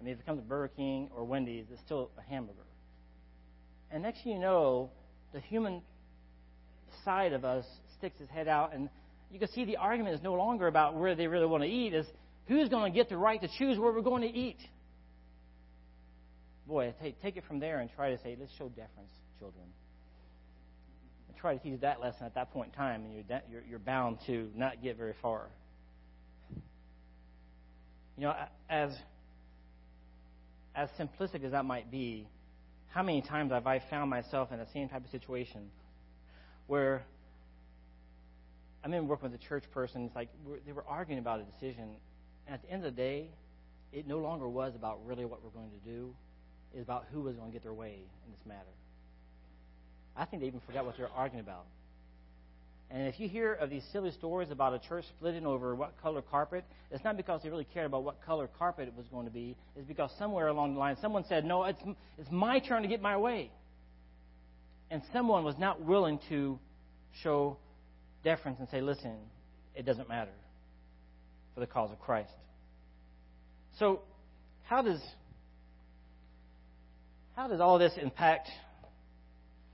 [0.00, 2.58] I mean, if it comes to Burger King or Wendy's, it's still a hamburger.
[3.90, 4.90] And next thing you know,
[5.32, 5.82] the human
[7.04, 7.64] side of us
[7.98, 8.88] sticks his head out, and
[9.30, 11.94] you can see the argument is no longer about where they really want to eat,
[11.94, 12.06] is
[12.46, 14.58] who's going to get the right to choose where we're going to eat.
[16.66, 19.64] Boy, take, take it from there and try to say, let's show deference, children.
[21.40, 24.18] Try to teach that lesson at that point in time, and you're, you're, you're bound
[24.26, 25.46] to not get very far.
[28.16, 28.34] You know,
[28.68, 28.92] as
[30.74, 32.26] as simplistic as that might be,
[32.90, 35.70] how many times have I found myself in the same type of situation
[36.66, 37.02] where
[38.84, 40.04] I'm in working with a church person.
[40.06, 40.28] It's like
[40.66, 41.96] they were arguing about a decision,
[42.46, 43.28] and at the end of the day,
[43.92, 46.14] it no longer was about really what we're going to do.
[46.72, 48.70] It's about who was going to get their way in this matter.
[50.16, 51.64] I think they even forgot what they were arguing about.
[52.90, 56.22] And if you hear of these silly stories about a church splitting over what color
[56.22, 59.32] carpet, it's not because they really cared about what color carpet it was going to
[59.32, 59.56] be.
[59.76, 61.78] It's because somewhere along the line, someone said, No, it's,
[62.18, 63.52] it's my turn to get my way.
[64.90, 66.58] And someone was not willing to
[67.22, 67.58] show
[68.24, 69.14] deference and say, Listen,
[69.76, 70.32] it doesn't matter
[71.54, 72.32] for the cause of Christ.
[73.78, 74.00] So,
[74.64, 75.00] how does,
[77.36, 78.48] how does all this impact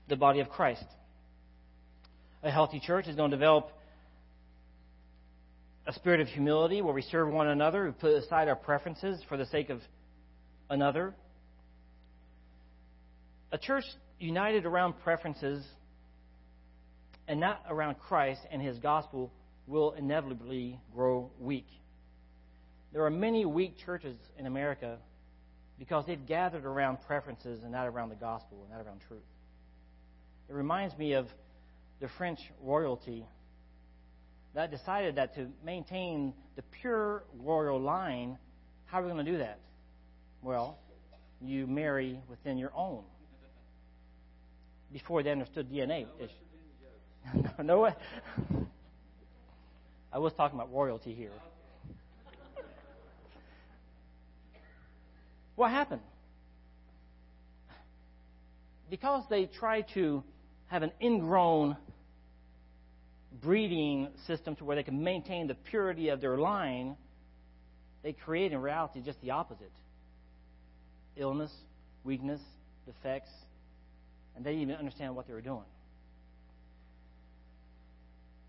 [0.07, 0.85] the body of Christ?
[2.43, 3.71] A healthy church is going to develop
[5.87, 9.37] a spirit of humility where we serve one another, we put aside our preferences for
[9.37, 9.79] the sake of
[10.69, 11.13] another.
[13.51, 13.85] A church
[14.19, 15.65] united around preferences
[17.27, 19.31] and not around Christ and his gospel
[19.65, 21.67] will inevitably grow weak.
[22.91, 24.97] There are many weak churches in America
[25.79, 29.21] because they've gathered around preferences and not around the gospel and not around truth.
[30.49, 31.27] It reminds me of
[31.99, 33.25] the French royalty
[34.53, 38.37] that decided that to maintain the pure royal line,
[38.85, 39.59] how are we going to do that?
[40.41, 40.79] Well,
[41.41, 43.03] you marry within your own.
[44.91, 46.07] Before they understood DNA.
[47.35, 47.93] no, no way.
[50.11, 51.33] I was talking about royalty here.
[55.55, 56.01] What happened?
[58.89, 60.23] Because they tried to
[60.67, 61.77] have an ingrown
[63.41, 66.95] breeding system to where they can maintain the purity of their line,
[68.03, 69.71] they create in reality just the opposite
[71.15, 71.51] illness,
[72.03, 72.39] weakness,
[72.85, 73.31] defects,
[74.35, 75.65] and they didn't even understand what they were doing.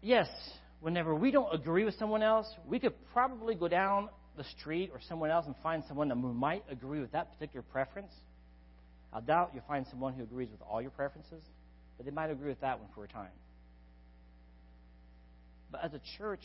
[0.02, 0.28] Yes,
[0.80, 5.00] whenever we don't agree with someone else, we could probably go down the street or
[5.08, 8.12] someone else and find someone that might agree with that particular preference.
[9.12, 11.42] I doubt you'll find someone who agrees with all your preferences,
[11.98, 13.28] but they might agree with that one for a time.
[15.70, 16.40] But as a church,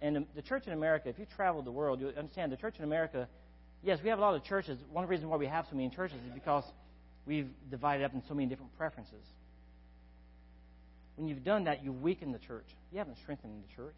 [0.00, 2.84] and the church in America, if you travel the world, you understand the church in
[2.84, 3.26] America,
[3.82, 4.78] yes, we have a lot of churches.
[4.92, 6.64] One reason why we have so many churches is because
[7.26, 9.24] we've divided up in so many different preferences.
[11.16, 12.66] When you've done that, you've weakened the church.
[12.92, 13.96] You haven't strengthened the church.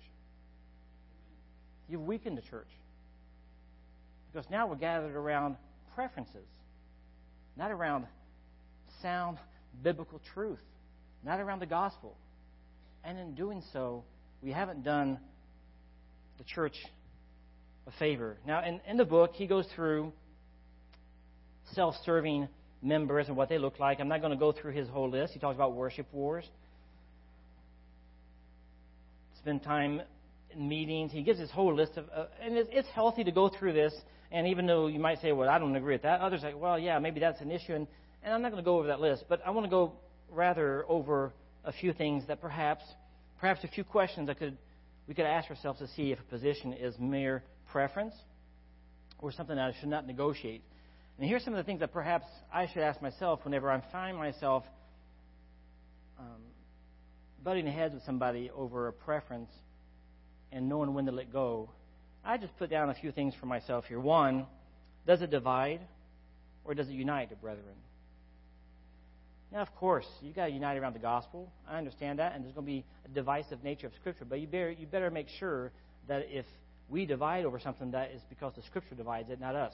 [1.89, 2.69] You've weakened the church.
[4.33, 5.57] Because now we're gathered around
[5.95, 6.47] preferences,
[7.57, 8.07] not around
[9.01, 9.39] sound
[9.83, 10.59] biblical truth,
[11.25, 12.17] not around the gospel.
[13.05, 14.05] And in doing so,
[14.43, 15.19] we haven't done
[16.39, 16.77] the church
[17.87, 18.37] a favor.
[18.47, 20.13] Now, in, in the book, he goes through
[21.73, 22.49] self serving
[22.83, 24.01] members and what they look like.
[24.01, 25.33] I'm not going to go through his whole list.
[25.33, 26.45] He talks about worship wars.
[29.39, 30.03] Spend time
[30.51, 31.13] in meetings.
[31.13, 33.95] He gives his whole list of, uh, and it's, it's healthy to go through this.
[34.31, 36.61] And even though you might say, well, I don't agree with that, others are like,
[36.61, 37.75] well, yeah, maybe that's an issue.
[37.75, 37.87] And,
[38.23, 39.93] and I'm not going to go over that list, but I want to go
[40.35, 41.33] rather over
[41.65, 42.83] a few things that perhaps,
[43.41, 44.57] perhaps a few questions that could,
[45.09, 48.15] we could ask ourselves to see if a position is mere preference
[49.19, 50.63] or something that I should not negotiate.
[51.19, 54.17] And here's some of the things that perhaps I should ask myself whenever I find
[54.17, 54.65] myself
[56.19, 56.43] um,
[57.43, 59.51] butting heads with somebody over a preference
[60.51, 61.71] and knowing when to let go.
[62.25, 64.01] I just put down a few things for myself here.
[64.01, 64.47] One,
[65.07, 65.81] does it divide
[66.65, 67.77] or does it unite the brethren?
[69.55, 71.49] Now, of course, you've got to unite around the gospel.
[71.69, 74.25] I understand that, and there's going to be a divisive nature of Scripture.
[74.25, 75.71] But you better, you better make sure
[76.09, 76.45] that if
[76.89, 79.73] we divide over something, that is because the Scripture divides it, not us.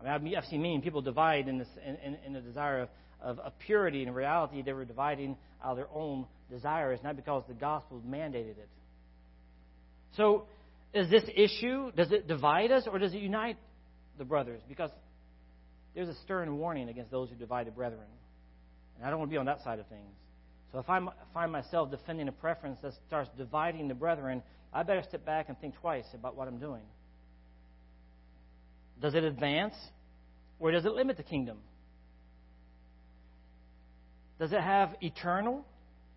[0.00, 2.88] I mean, I've, seen many people divide in, this, in, in, in the desire of,
[3.20, 4.02] of, of purity.
[4.02, 8.56] In reality, they were dividing out of their own desires, not because the gospel mandated
[8.56, 8.68] it.
[10.16, 10.44] So,
[10.94, 13.58] is this issue, does it divide us or does it unite
[14.16, 14.62] the brothers?
[14.66, 14.90] Because
[15.94, 18.06] there's a stern warning against those who divide the brethren.
[18.98, 20.12] And I don't want to be on that side of things.
[20.72, 21.00] So if I
[21.32, 24.42] find myself defending a preference that starts dividing the brethren,
[24.72, 26.82] I better step back and think twice about what I'm doing.
[29.00, 29.74] Does it advance
[30.58, 31.58] or does it limit the kingdom?
[34.38, 35.64] Does it have eternal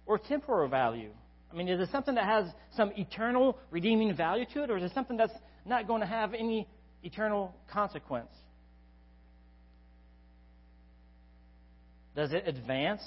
[0.05, 1.11] or temporal value?
[1.51, 4.84] I mean, is it something that has some eternal redeeming value to it, or is
[4.84, 5.34] it something that's
[5.65, 6.67] not going to have any
[7.03, 8.29] eternal consequence?
[12.16, 13.01] Does it advance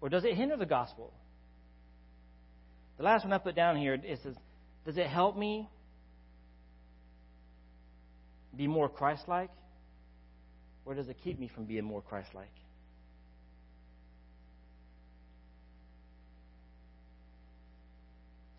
[0.00, 1.12] or does it hinder the gospel?
[2.98, 4.18] The last one I put down here is
[4.84, 5.68] Does it help me
[8.56, 9.50] be more Christ like?
[10.84, 12.52] Or does it keep me from being more Christ like?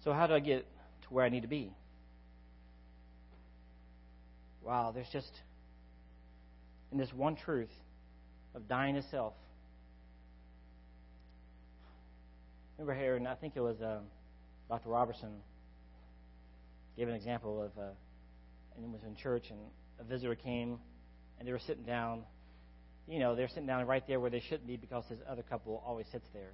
[0.03, 0.65] So, how do I get
[1.03, 1.71] to where I need to be?
[4.63, 5.31] Wow, there's just,
[6.91, 7.71] in this one truth
[8.55, 9.33] of dying to self.
[12.77, 13.99] Remember and I think it was uh,
[14.69, 14.89] Dr.
[14.89, 15.31] Robertson
[16.95, 17.89] gave an example of, uh,
[18.75, 19.59] and it was in church, and
[19.99, 20.77] a visitor came,
[21.39, 22.23] and they were sitting down.
[23.07, 25.81] You know, they're sitting down right there where they shouldn't be because this other couple
[25.85, 26.51] always sits there.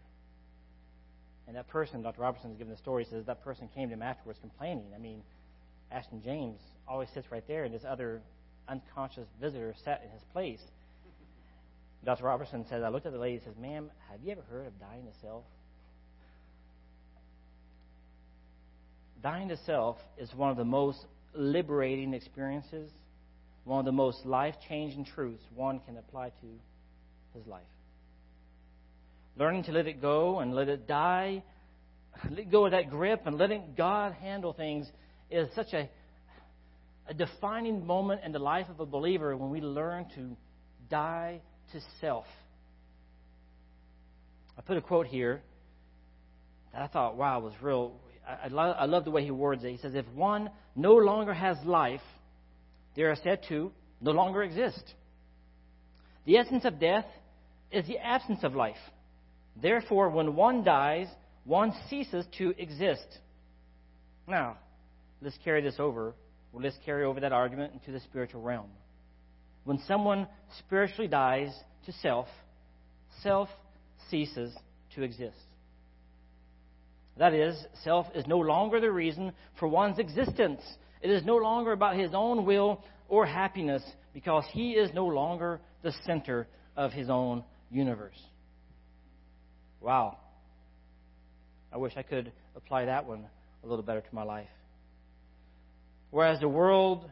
[1.47, 2.21] And that person, Dr.
[2.21, 4.91] Robertson is giving the story, says that person came to him afterwards complaining.
[4.95, 5.23] I mean,
[5.91, 8.21] Ashton James always sits right there, and this other
[8.69, 10.61] unconscious visitor sat in his place.
[12.05, 12.23] Dr.
[12.23, 14.79] Robertson says, I looked at the lady and says, Ma'am, have you ever heard of
[14.79, 15.43] dying to self?
[19.23, 20.99] Dying to self is one of the most
[21.33, 22.91] liberating experiences,
[23.63, 26.47] one of the most life changing truths one can apply to
[27.33, 27.63] his life.
[29.37, 31.41] Learning to let it go and let it die,
[32.29, 34.87] let go of that grip and letting God handle things
[35.31, 35.89] is such a,
[37.07, 40.35] a defining moment in the life of a believer when we learn to
[40.89, 41.39] die
[41.71, 42.25] to self.
[44.57, 45.41] I put a quote here
[46.73, 47.93] that I thought, wow, was real.
[48.27, 49.71] I, I, love, I love the way he words it.
[49.71, 52.01] He says, If one no longer has life,
[52.95, 53.71] they are said to
[54.01, 54.83] no longer exist.
[56.25, 57.05] The essence of death
[57.71, 58.77] is the absence of life.
[59.61, 61.07] Therefore, when one dies,
[61.45, 63.07] one ceases to exist.
[64.27, 64.57] Now,
[65.21, 66.13] let's carry this over.
[66.51, 68.69] Well, let's carry over that argument into the spiritual realm.
[69.65, 70.27] When someone
[70.59, 71.53] spiritually dies
[71.85, 72.27] to self,
[73.21, 73.49] self
[74.09, 74.53] ceases
[74.95, 75.35] to exist.
[77.17, 80.61] That is, self is no longer the reason for one's existence.
[81.01, 83.83] It is no longer about his own will or happiness
[84.13, 88.19] because he is no longer the center of his own universe.
[89.81, 90.17] Wow.
[91.71, 93.25] I wish I could apply that one
[93.63, 94.47] a little better to my life.
[96.11, 97.09] Whereas the world,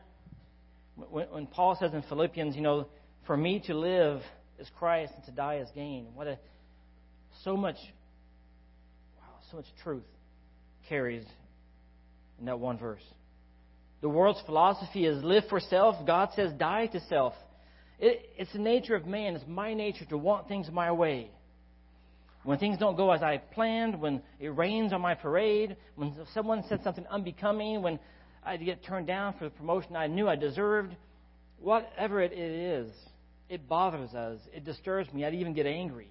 [0.96, 2.88] when, when Paul says in Philippians, you know,
[3.26, 4.22] for me to live
[4.60, 6.08] is Christ and to die is gain.
[6.14, 6.38] What a
[7.44, 7.78] so much,
[9.52, 10.04] so much truth
[10.88, 11.26] carries
[12.40, 13.04] in that one verse.
[14.02, 15.96] The world's philosophy is live for self.
[16.08, 17.34] God says die to self.
[18.00, 19.36] It, it's the nature of man.
[19.36, 21.30] It's my nature to want things my way.
[22.44, 26.64] When things don't go as I planned, when it rains on my parade, when someone
[26.68, 28.00] said something unbecoming, when
[28.44, 30.96] I get turned down for the promotion I knew I deserved,
[31.60, 32.92] whatever it is,
[33.50, 34.40] it bothers us.
[34.56, 35.24] It disturbs me.
[35.26, 36.08] I'd even get angry.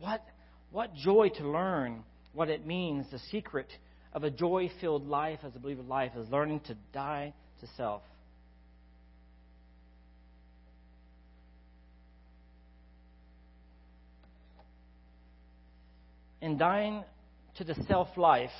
[0.00, 0.24] What,
[0.72, 3.06] what joy to learn what it means.
[3.10, 3.68] The secret
[4.12, 8.02] of a joy filled life as a believer life is learning to die to self.
[16.40, 17.04] in dying
[17.56, 18.50] to the self life,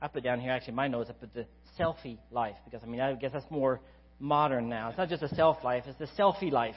[0.00, 1.10] I put down here actually my notes.
[1.10, 1.46] I put the
[1.78, 3.80] selfie life because I mean I guess that's more
[4.20, 4.88] modern now.
[4.88, 6.76] It's not just a self life; it's the selfie life.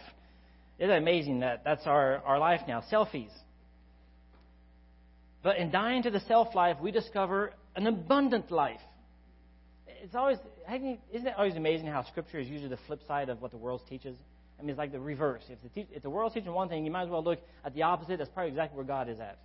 [0.79, 2.83] Isn't it amazing that that's our, our life now?
[2.91, 3.31] Selfies.
[5.45, 8.79] But in dying to the self life, we discover an abundant life.
[9.87, 13.51] It's always isn't it always amazing how Scripture is usually the flip side of what
[13.51, 14.17] the world teaches?
[14.57, 15.43] I mean, it's like the reverse.
[15.47, 17.75] If the, te- if the world's teaching one thing, you might as well look at
[17.75, 18.17] the opposite.
[18.17, 19.37] That's probably exactly where God is at.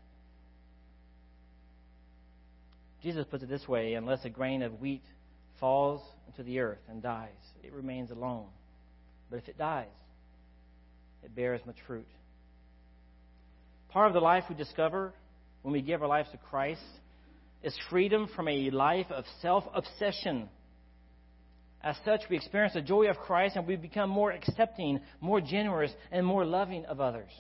[3.03, 5.05] Jesus puts it this way unless a grain of wheat
[5.59, 7.29] falls into the earth and dies,
[7.63, 8.47] it remains alone.
[9.29, 9.85] But if it dies,
[11.23, 12.09] it bears much fruit.
[13.91, 15.13] Part of the life we discover
[15.63, 16.83] when we give our lives to Christ
[17.63, 20.49] is freedom from a life of self obsession.
[21.83, 25.93] As such, we experience the joy of Christ and we become more accepting, more generous,
[26.11, 27.31] and more loving of others.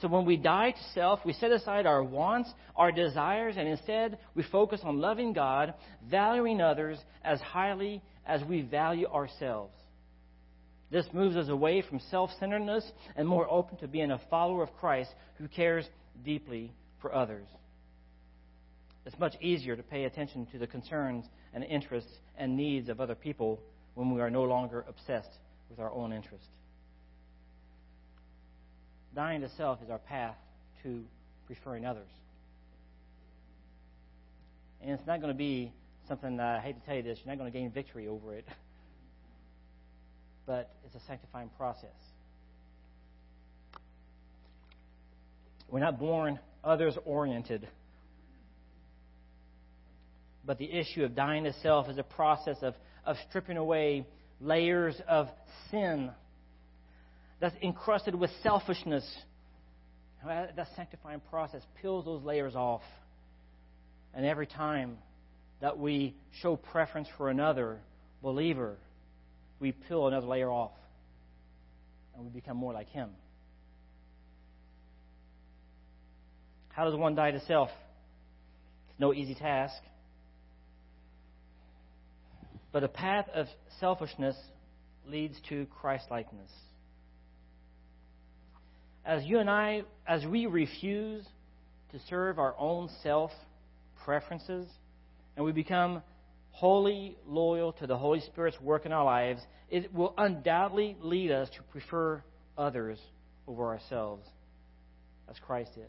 [0.00, 4.18] So when we die to self, we set aside our wants, our desires, and instead
[4.34, 5.74] we focus on loving God,
[6.08, 9.72] valuing others as highly as we value ourselves.
[10.90, 12.84] This moves us away from self centeredness
[13.16, 15.86] and more open to being a follower of Christ who cares
[16.24, 16.72] deeply
[17.06, 17.46] for others.
[19.04, 23.14] It's much easier to pay attention to the concerns and interests and needs of other
[23.14, 23.60] people
[23.94, 25.30] when we are no longer obsessed
[25.70, 26.46] with our own interest.
[29.14, 30.34] Dying to self is our path
[30.82, 31.04] to
[31.46, 32.10] preferring others.
[34.82, 35.72] And it's not going to be
[36.08, 38.34] something that I hate to tell you this, you're not going to gain victory over
[38.34, 38.46] it.
[40.44, 41.90] But it's a sanctifying process.
[45.68, 47.66] We're not born others oriented.
[50.44, 54.06] But the issue of dying to self is a process of, of stripping away
[54.40, 55.28] layers of
[55.70, 56.10] sin
[57.40, 59.04] that's encrusted with selfishness.
[60.24, 62.82] That sanctifying process peels those layers off.
[64.14, 64.98] And every time
[65.60, 67.78] that we show preference for another
[68.22, 68.76] believer,
[69.60, 70.72] we peel another layer off
[72.14, 73.10] and we become more like him.
[76.76, 77.70] How does one die to self?
[78.90, 79.82] It's no easy task.
[82.70, 83.46] But a path of
[83.80, 84.36] selfishness
[85.08, 86.50] leads to Christlikeness.
[89.06, 91.24] As you and I, as we refuse
[91.92, 93.30] to serve our own self
[94.04, 94.68] preferences,
[95.34, 96.02] and we become
[96.50, 101.48] wholly loyal to the Holy Spirit's work in our lives, it will undoubtedly lead us
[101.56, 102.22] to prefer
[102.58, 102.98] others
[103.48, 104.26] over ourselves,
[105.30, 105.86] as Christ did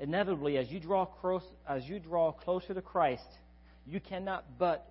[0.00, 3.28] inevitably, as you draw close, as you draw closer to Christ,
[3.86, 4.90] you cannot but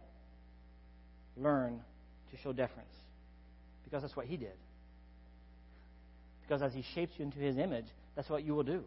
[1.36, 1.82] learn
[2.32, 2.94] to show deference,
[3.84, 4.54] because that's what He did.
[6.44, 8.84] Because as He shapes you into His image, that's what you will do.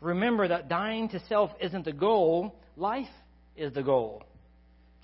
[0.00, 3.06] Remember that dying to self isn't the goal; life
[3.56, 4.22] is the goal.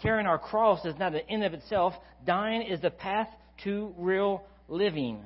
[0.02, 1.94] Carrying our cross is not an end of itself.
[2.26, 3.28] Dying is the path
[3.62, 5.22] to real living.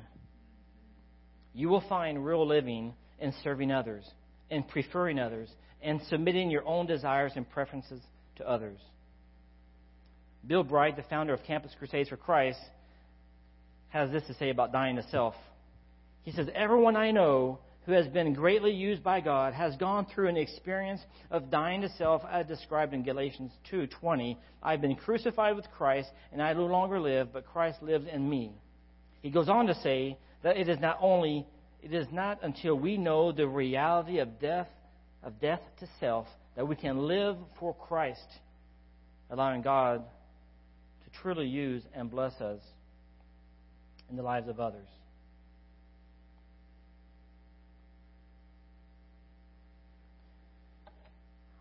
[1.55, 4.05] You will find real living in serving others,
[4.51, 5.49] and preferring others,
[5.83, 8.01] and submitting your own desires and preferences
[8.37, 8.79] to others.
[10.47, 12.61] Bill Bright, the founder of Campus Crusades for Christ,
[13.89, 15.35] has this to say about dying to self.
[16.23, 20.29] He says, Everyone I know who has been greatly used by God has gone through
[20.29, 21.01] an experience
[21.31, 24.37] of dying to self as described in Galatians 2:20.
[24.63, 28.53] I've been crucified with Christ, and I no longer live, but Christ lives in me.
[29.23, 31.47] He goes on to say that it is not only
[31.87, 34.67] it is not until we know the reality of death,
[35.23, 36.27] of death to self,
[36.57, 38.27] that we can live for Christ,
[39.31, 40.03] allowing God
[41.05, 42.61] to truly use and bless us
[44.11, 44.89] in the lives of others.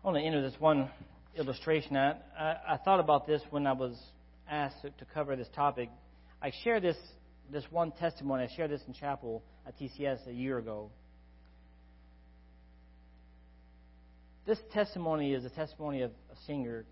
[0.02, 0.90] I want to enter this one
[1.36, 1.96] illustration.
[1.96, 3.96] I, I, I thought about this when I was
[4.50, 5.88] asked to, to cover this topic.
[6.42, 6.96] I share this
[7.50, 8.44] this one testimony.
[8.44, 10.90] I shared this in chapel at TCS a year ago.
[14.46, 16.84] This testimony is a testimony of a singer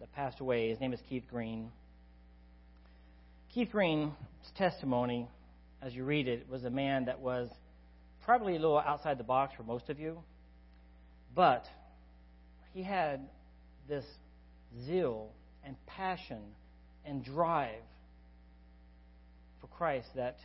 [0.00, 0.70] that passed away.
[0.70, 1.70] His name is Keith Green.
[3.52, 4.12] Keith Green's
[4.56, 5.28] testimony,
[5.82, 7.50] as you read it, was a man that was
[8.24, 10.18] probably a little outside the box for most of you,
[11.34, 11.64] but
[12.72, 13.20] he had
[13.88, 14.04] this
[14.86, 15.28] zeal
[15.64, 16.40] and passion
[17.04, 17.82] and drive
[19.62, 20.36] for Christ that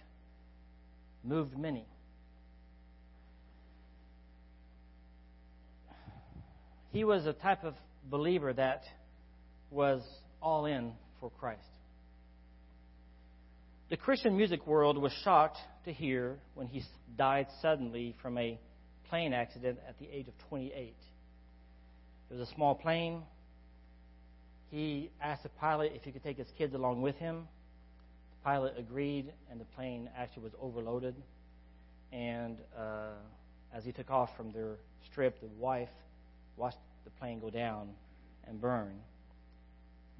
[1.23, 1.85] moved many.
[6.91, 7.73] He was a type of
[8.09, 8.83] believer that
[9.71, 10.01] was
[10.41, 11.61] all in for Christ.
[13.89, 16.83] The Christian music world was shocked to hear when he
[17.17, 18.59] died suddenly from a
[19.09, 20.73] plane accident at the age of 28.
[22.29, 23.23] It was a small plane.
[24.69, 27.47] He asked the pilot if he could take his kids along with him
[28.47, 31.13] pilot agreed, and the plane actually was overloaded.
[32.13, 33.09] And uh,
[33.73, 34.77] as he took off from their
[35.11, 35.89] strip, the wife
[36.55, 37.89] watched the plane go down
[38.47, 38.93] and burn.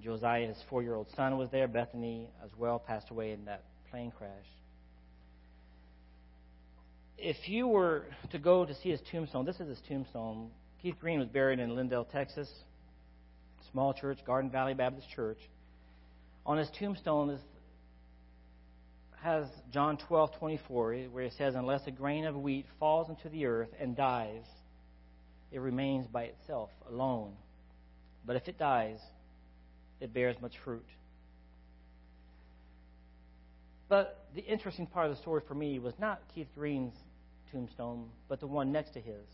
[0.03, 1.69] Josiah, his four year old son, was there.
[1.69, 4.49] Bethany, as well, passed away in that plane crash.
[7.17, 10.49] If you were to go to see his tombstone, this is his tombstone.
[10.82, 12.49] Keith Green was buried in Lindale, Texas.
[13.71, 15.39] Small church, Garden Valley Baptist Church.
[16.45, 17.39] On his tombstone is
[19.22, 23.70] has John 12:24 where it says unless a grain of wheat falls into the earth
[23.80, 24.43] and dies
[25.51, 27.34] it remains by itself alone.
[28.26, 28.99] But if it dies
[29.99, 30.86] it bears much fruit.
[33.89, 36.93] But the interesting part of the story for me was not Keith Green's
[37.51, 39.26] tombstone but the one next to his.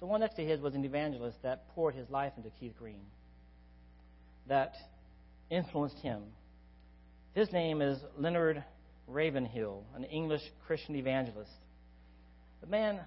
[0.00, 3.04] The one next to his was an evangelist that poured his life into Keith Green
[4.48, 4.74] that
[5.50, 6.22] influenced him.
[7.34, 8.64] His name is Leonard
[9.06, 11.50] Ravenhill, an English Christian evangelist.
[12.60, 13.00] The man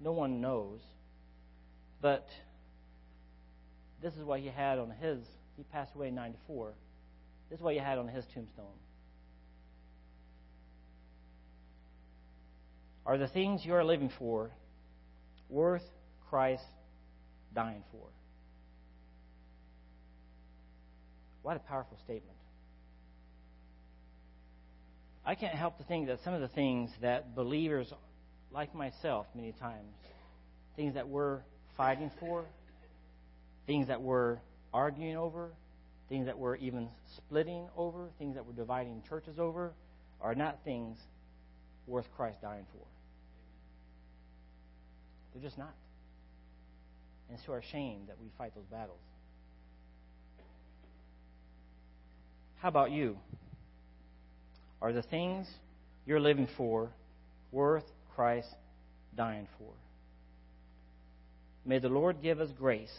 [0.00, 0.80] no one knows,
[2.00, 2.26] but
[4.02, 5.18] this is what he had on his
[5.56, 6.72] He passed away in 94.
[7.50, 8.64] This is what you had on his tombstone.
[13.04, 14.50] Are the things you are living for
[15.50, 15.82] worth
[16.30, 16.64] Christ
[17.54, 18.06] dying for?
[21.42, 22.39] What a powerful statement.
[25.30, 27.92] I can't help to think that some of the things that believers,
[28.50, 29.94] like myself, many times,
[30.74, 31.38] things that we're
[31.76, 32.46] fighting for,
[33.64, 34.38] things that we're
[34.74, 35.50] arguing over,
[36.08, 39.72] things that we're even splitting over, things that we're dividing churches over,
[40.20, 40.98] are not things
[41.86, 42.84] worth Christ dying for.
[45.32, 45.74] They're just not.
[47.28, 48.98] And so are ashamed that we fight those battles.
[52.56, 53.16] How about you?
[54.82, 55.46] Are the things
[56.06, 56.90] you're living for
[57.52, 58.48] worth Christ
[59.16, 59.72] dying for?
[61.64, 62.92] May the Lord give us grace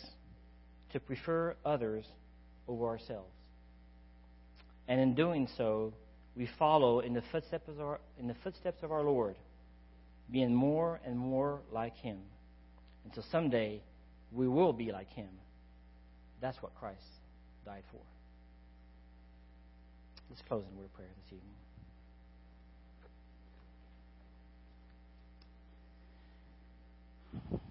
[0.94, 2.06] to prefer others
[2.68, 3.32] over ourselves.
[4.88, 5.94] And in doing so,
[6.36, 9.36] we follow in the footsteps of our, in the footsteps of our Lord,
[10.32, 12.20] being more and more like Him.
[13.06, 13.82] Until someday
[14.32, 15.30] we will be like Him.
[16.40, 17.02] That's what Christ
[17.66, 18.02] died for.
[20.30, 21.61] Let's close in word of prayer this evening.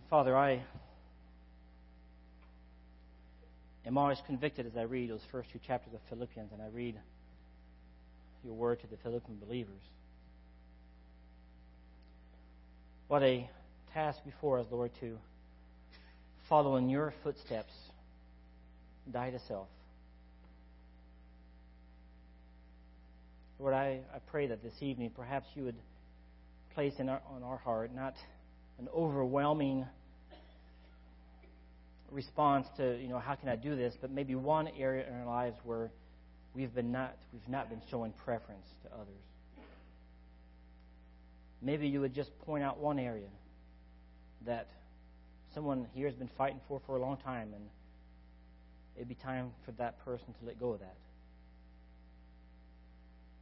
[0.09, 0.63] Father, I
[3.87, 6.97] am always convicted as I read those first two chapters of Philippians and I read
[8.45, 9.81] your word to the Philippian believers.
[13.09, 13.49] What a
[13.93, 15.19] task before us, Lord, to
[16.49, 17.73] follow in your footsteps,
[19.13, 19.69] die to self.
[23.59, 25.77] Lord, I, I pray that this evening perhaps you would
[26.75, 28.15] place in our, on our heart not
[28.81, 29.87] an overwhelming
[32.11, 35.27] response to, you know, how can I do this, but maybe one area in our
[35.27, 35.91] lives where
[36.55, 39.23] we've been not we've not been showing preference to others.
[41.63, 43.29] Maybe you would just point out one area
[44.47, 44.69] that
[45.55, 47.65] someone here has been fighting for for a long time and
[48.97, 50.97] it'd be time for that person to let go of that.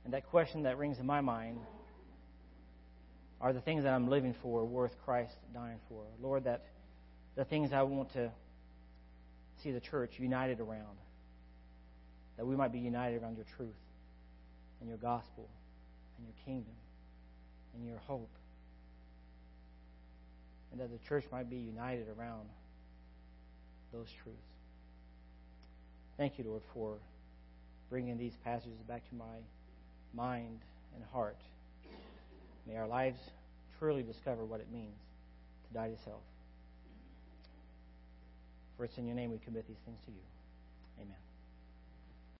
[0.04, 1.58] And that question that rings in my mind
[3.40, 6.02] are the things that I'm living for worth Christ dying for?
[6.20, 6.64] Lord, that
[7.36, 8.30] the things I want to
[9.62, 10.98] see the church united around,
[12.36, 13.68] that we might be united around your truth
[14.80, 15.48] and your gospel
[16.16, 16.74] and your kingdom
[17.74, 18.30] and your hope,
[20.72, 22.48] and that the church might be united around
[23.92, 24.38] those truths.
[26.16, 26.94] Thank you, Lord, for
[27.88, 29.24] bringing these passages back to my
[30.12, 30.58] mind
[30.94, 31.38] and heart.
[32.68, 33.18] May our lives
[33.78, 34.98] truly discover what it means
[35.66, 36.20] to die to self.
[38.76, 40.22] For it's in your name we commit these things to you.
[41.00, 41.16] Amen.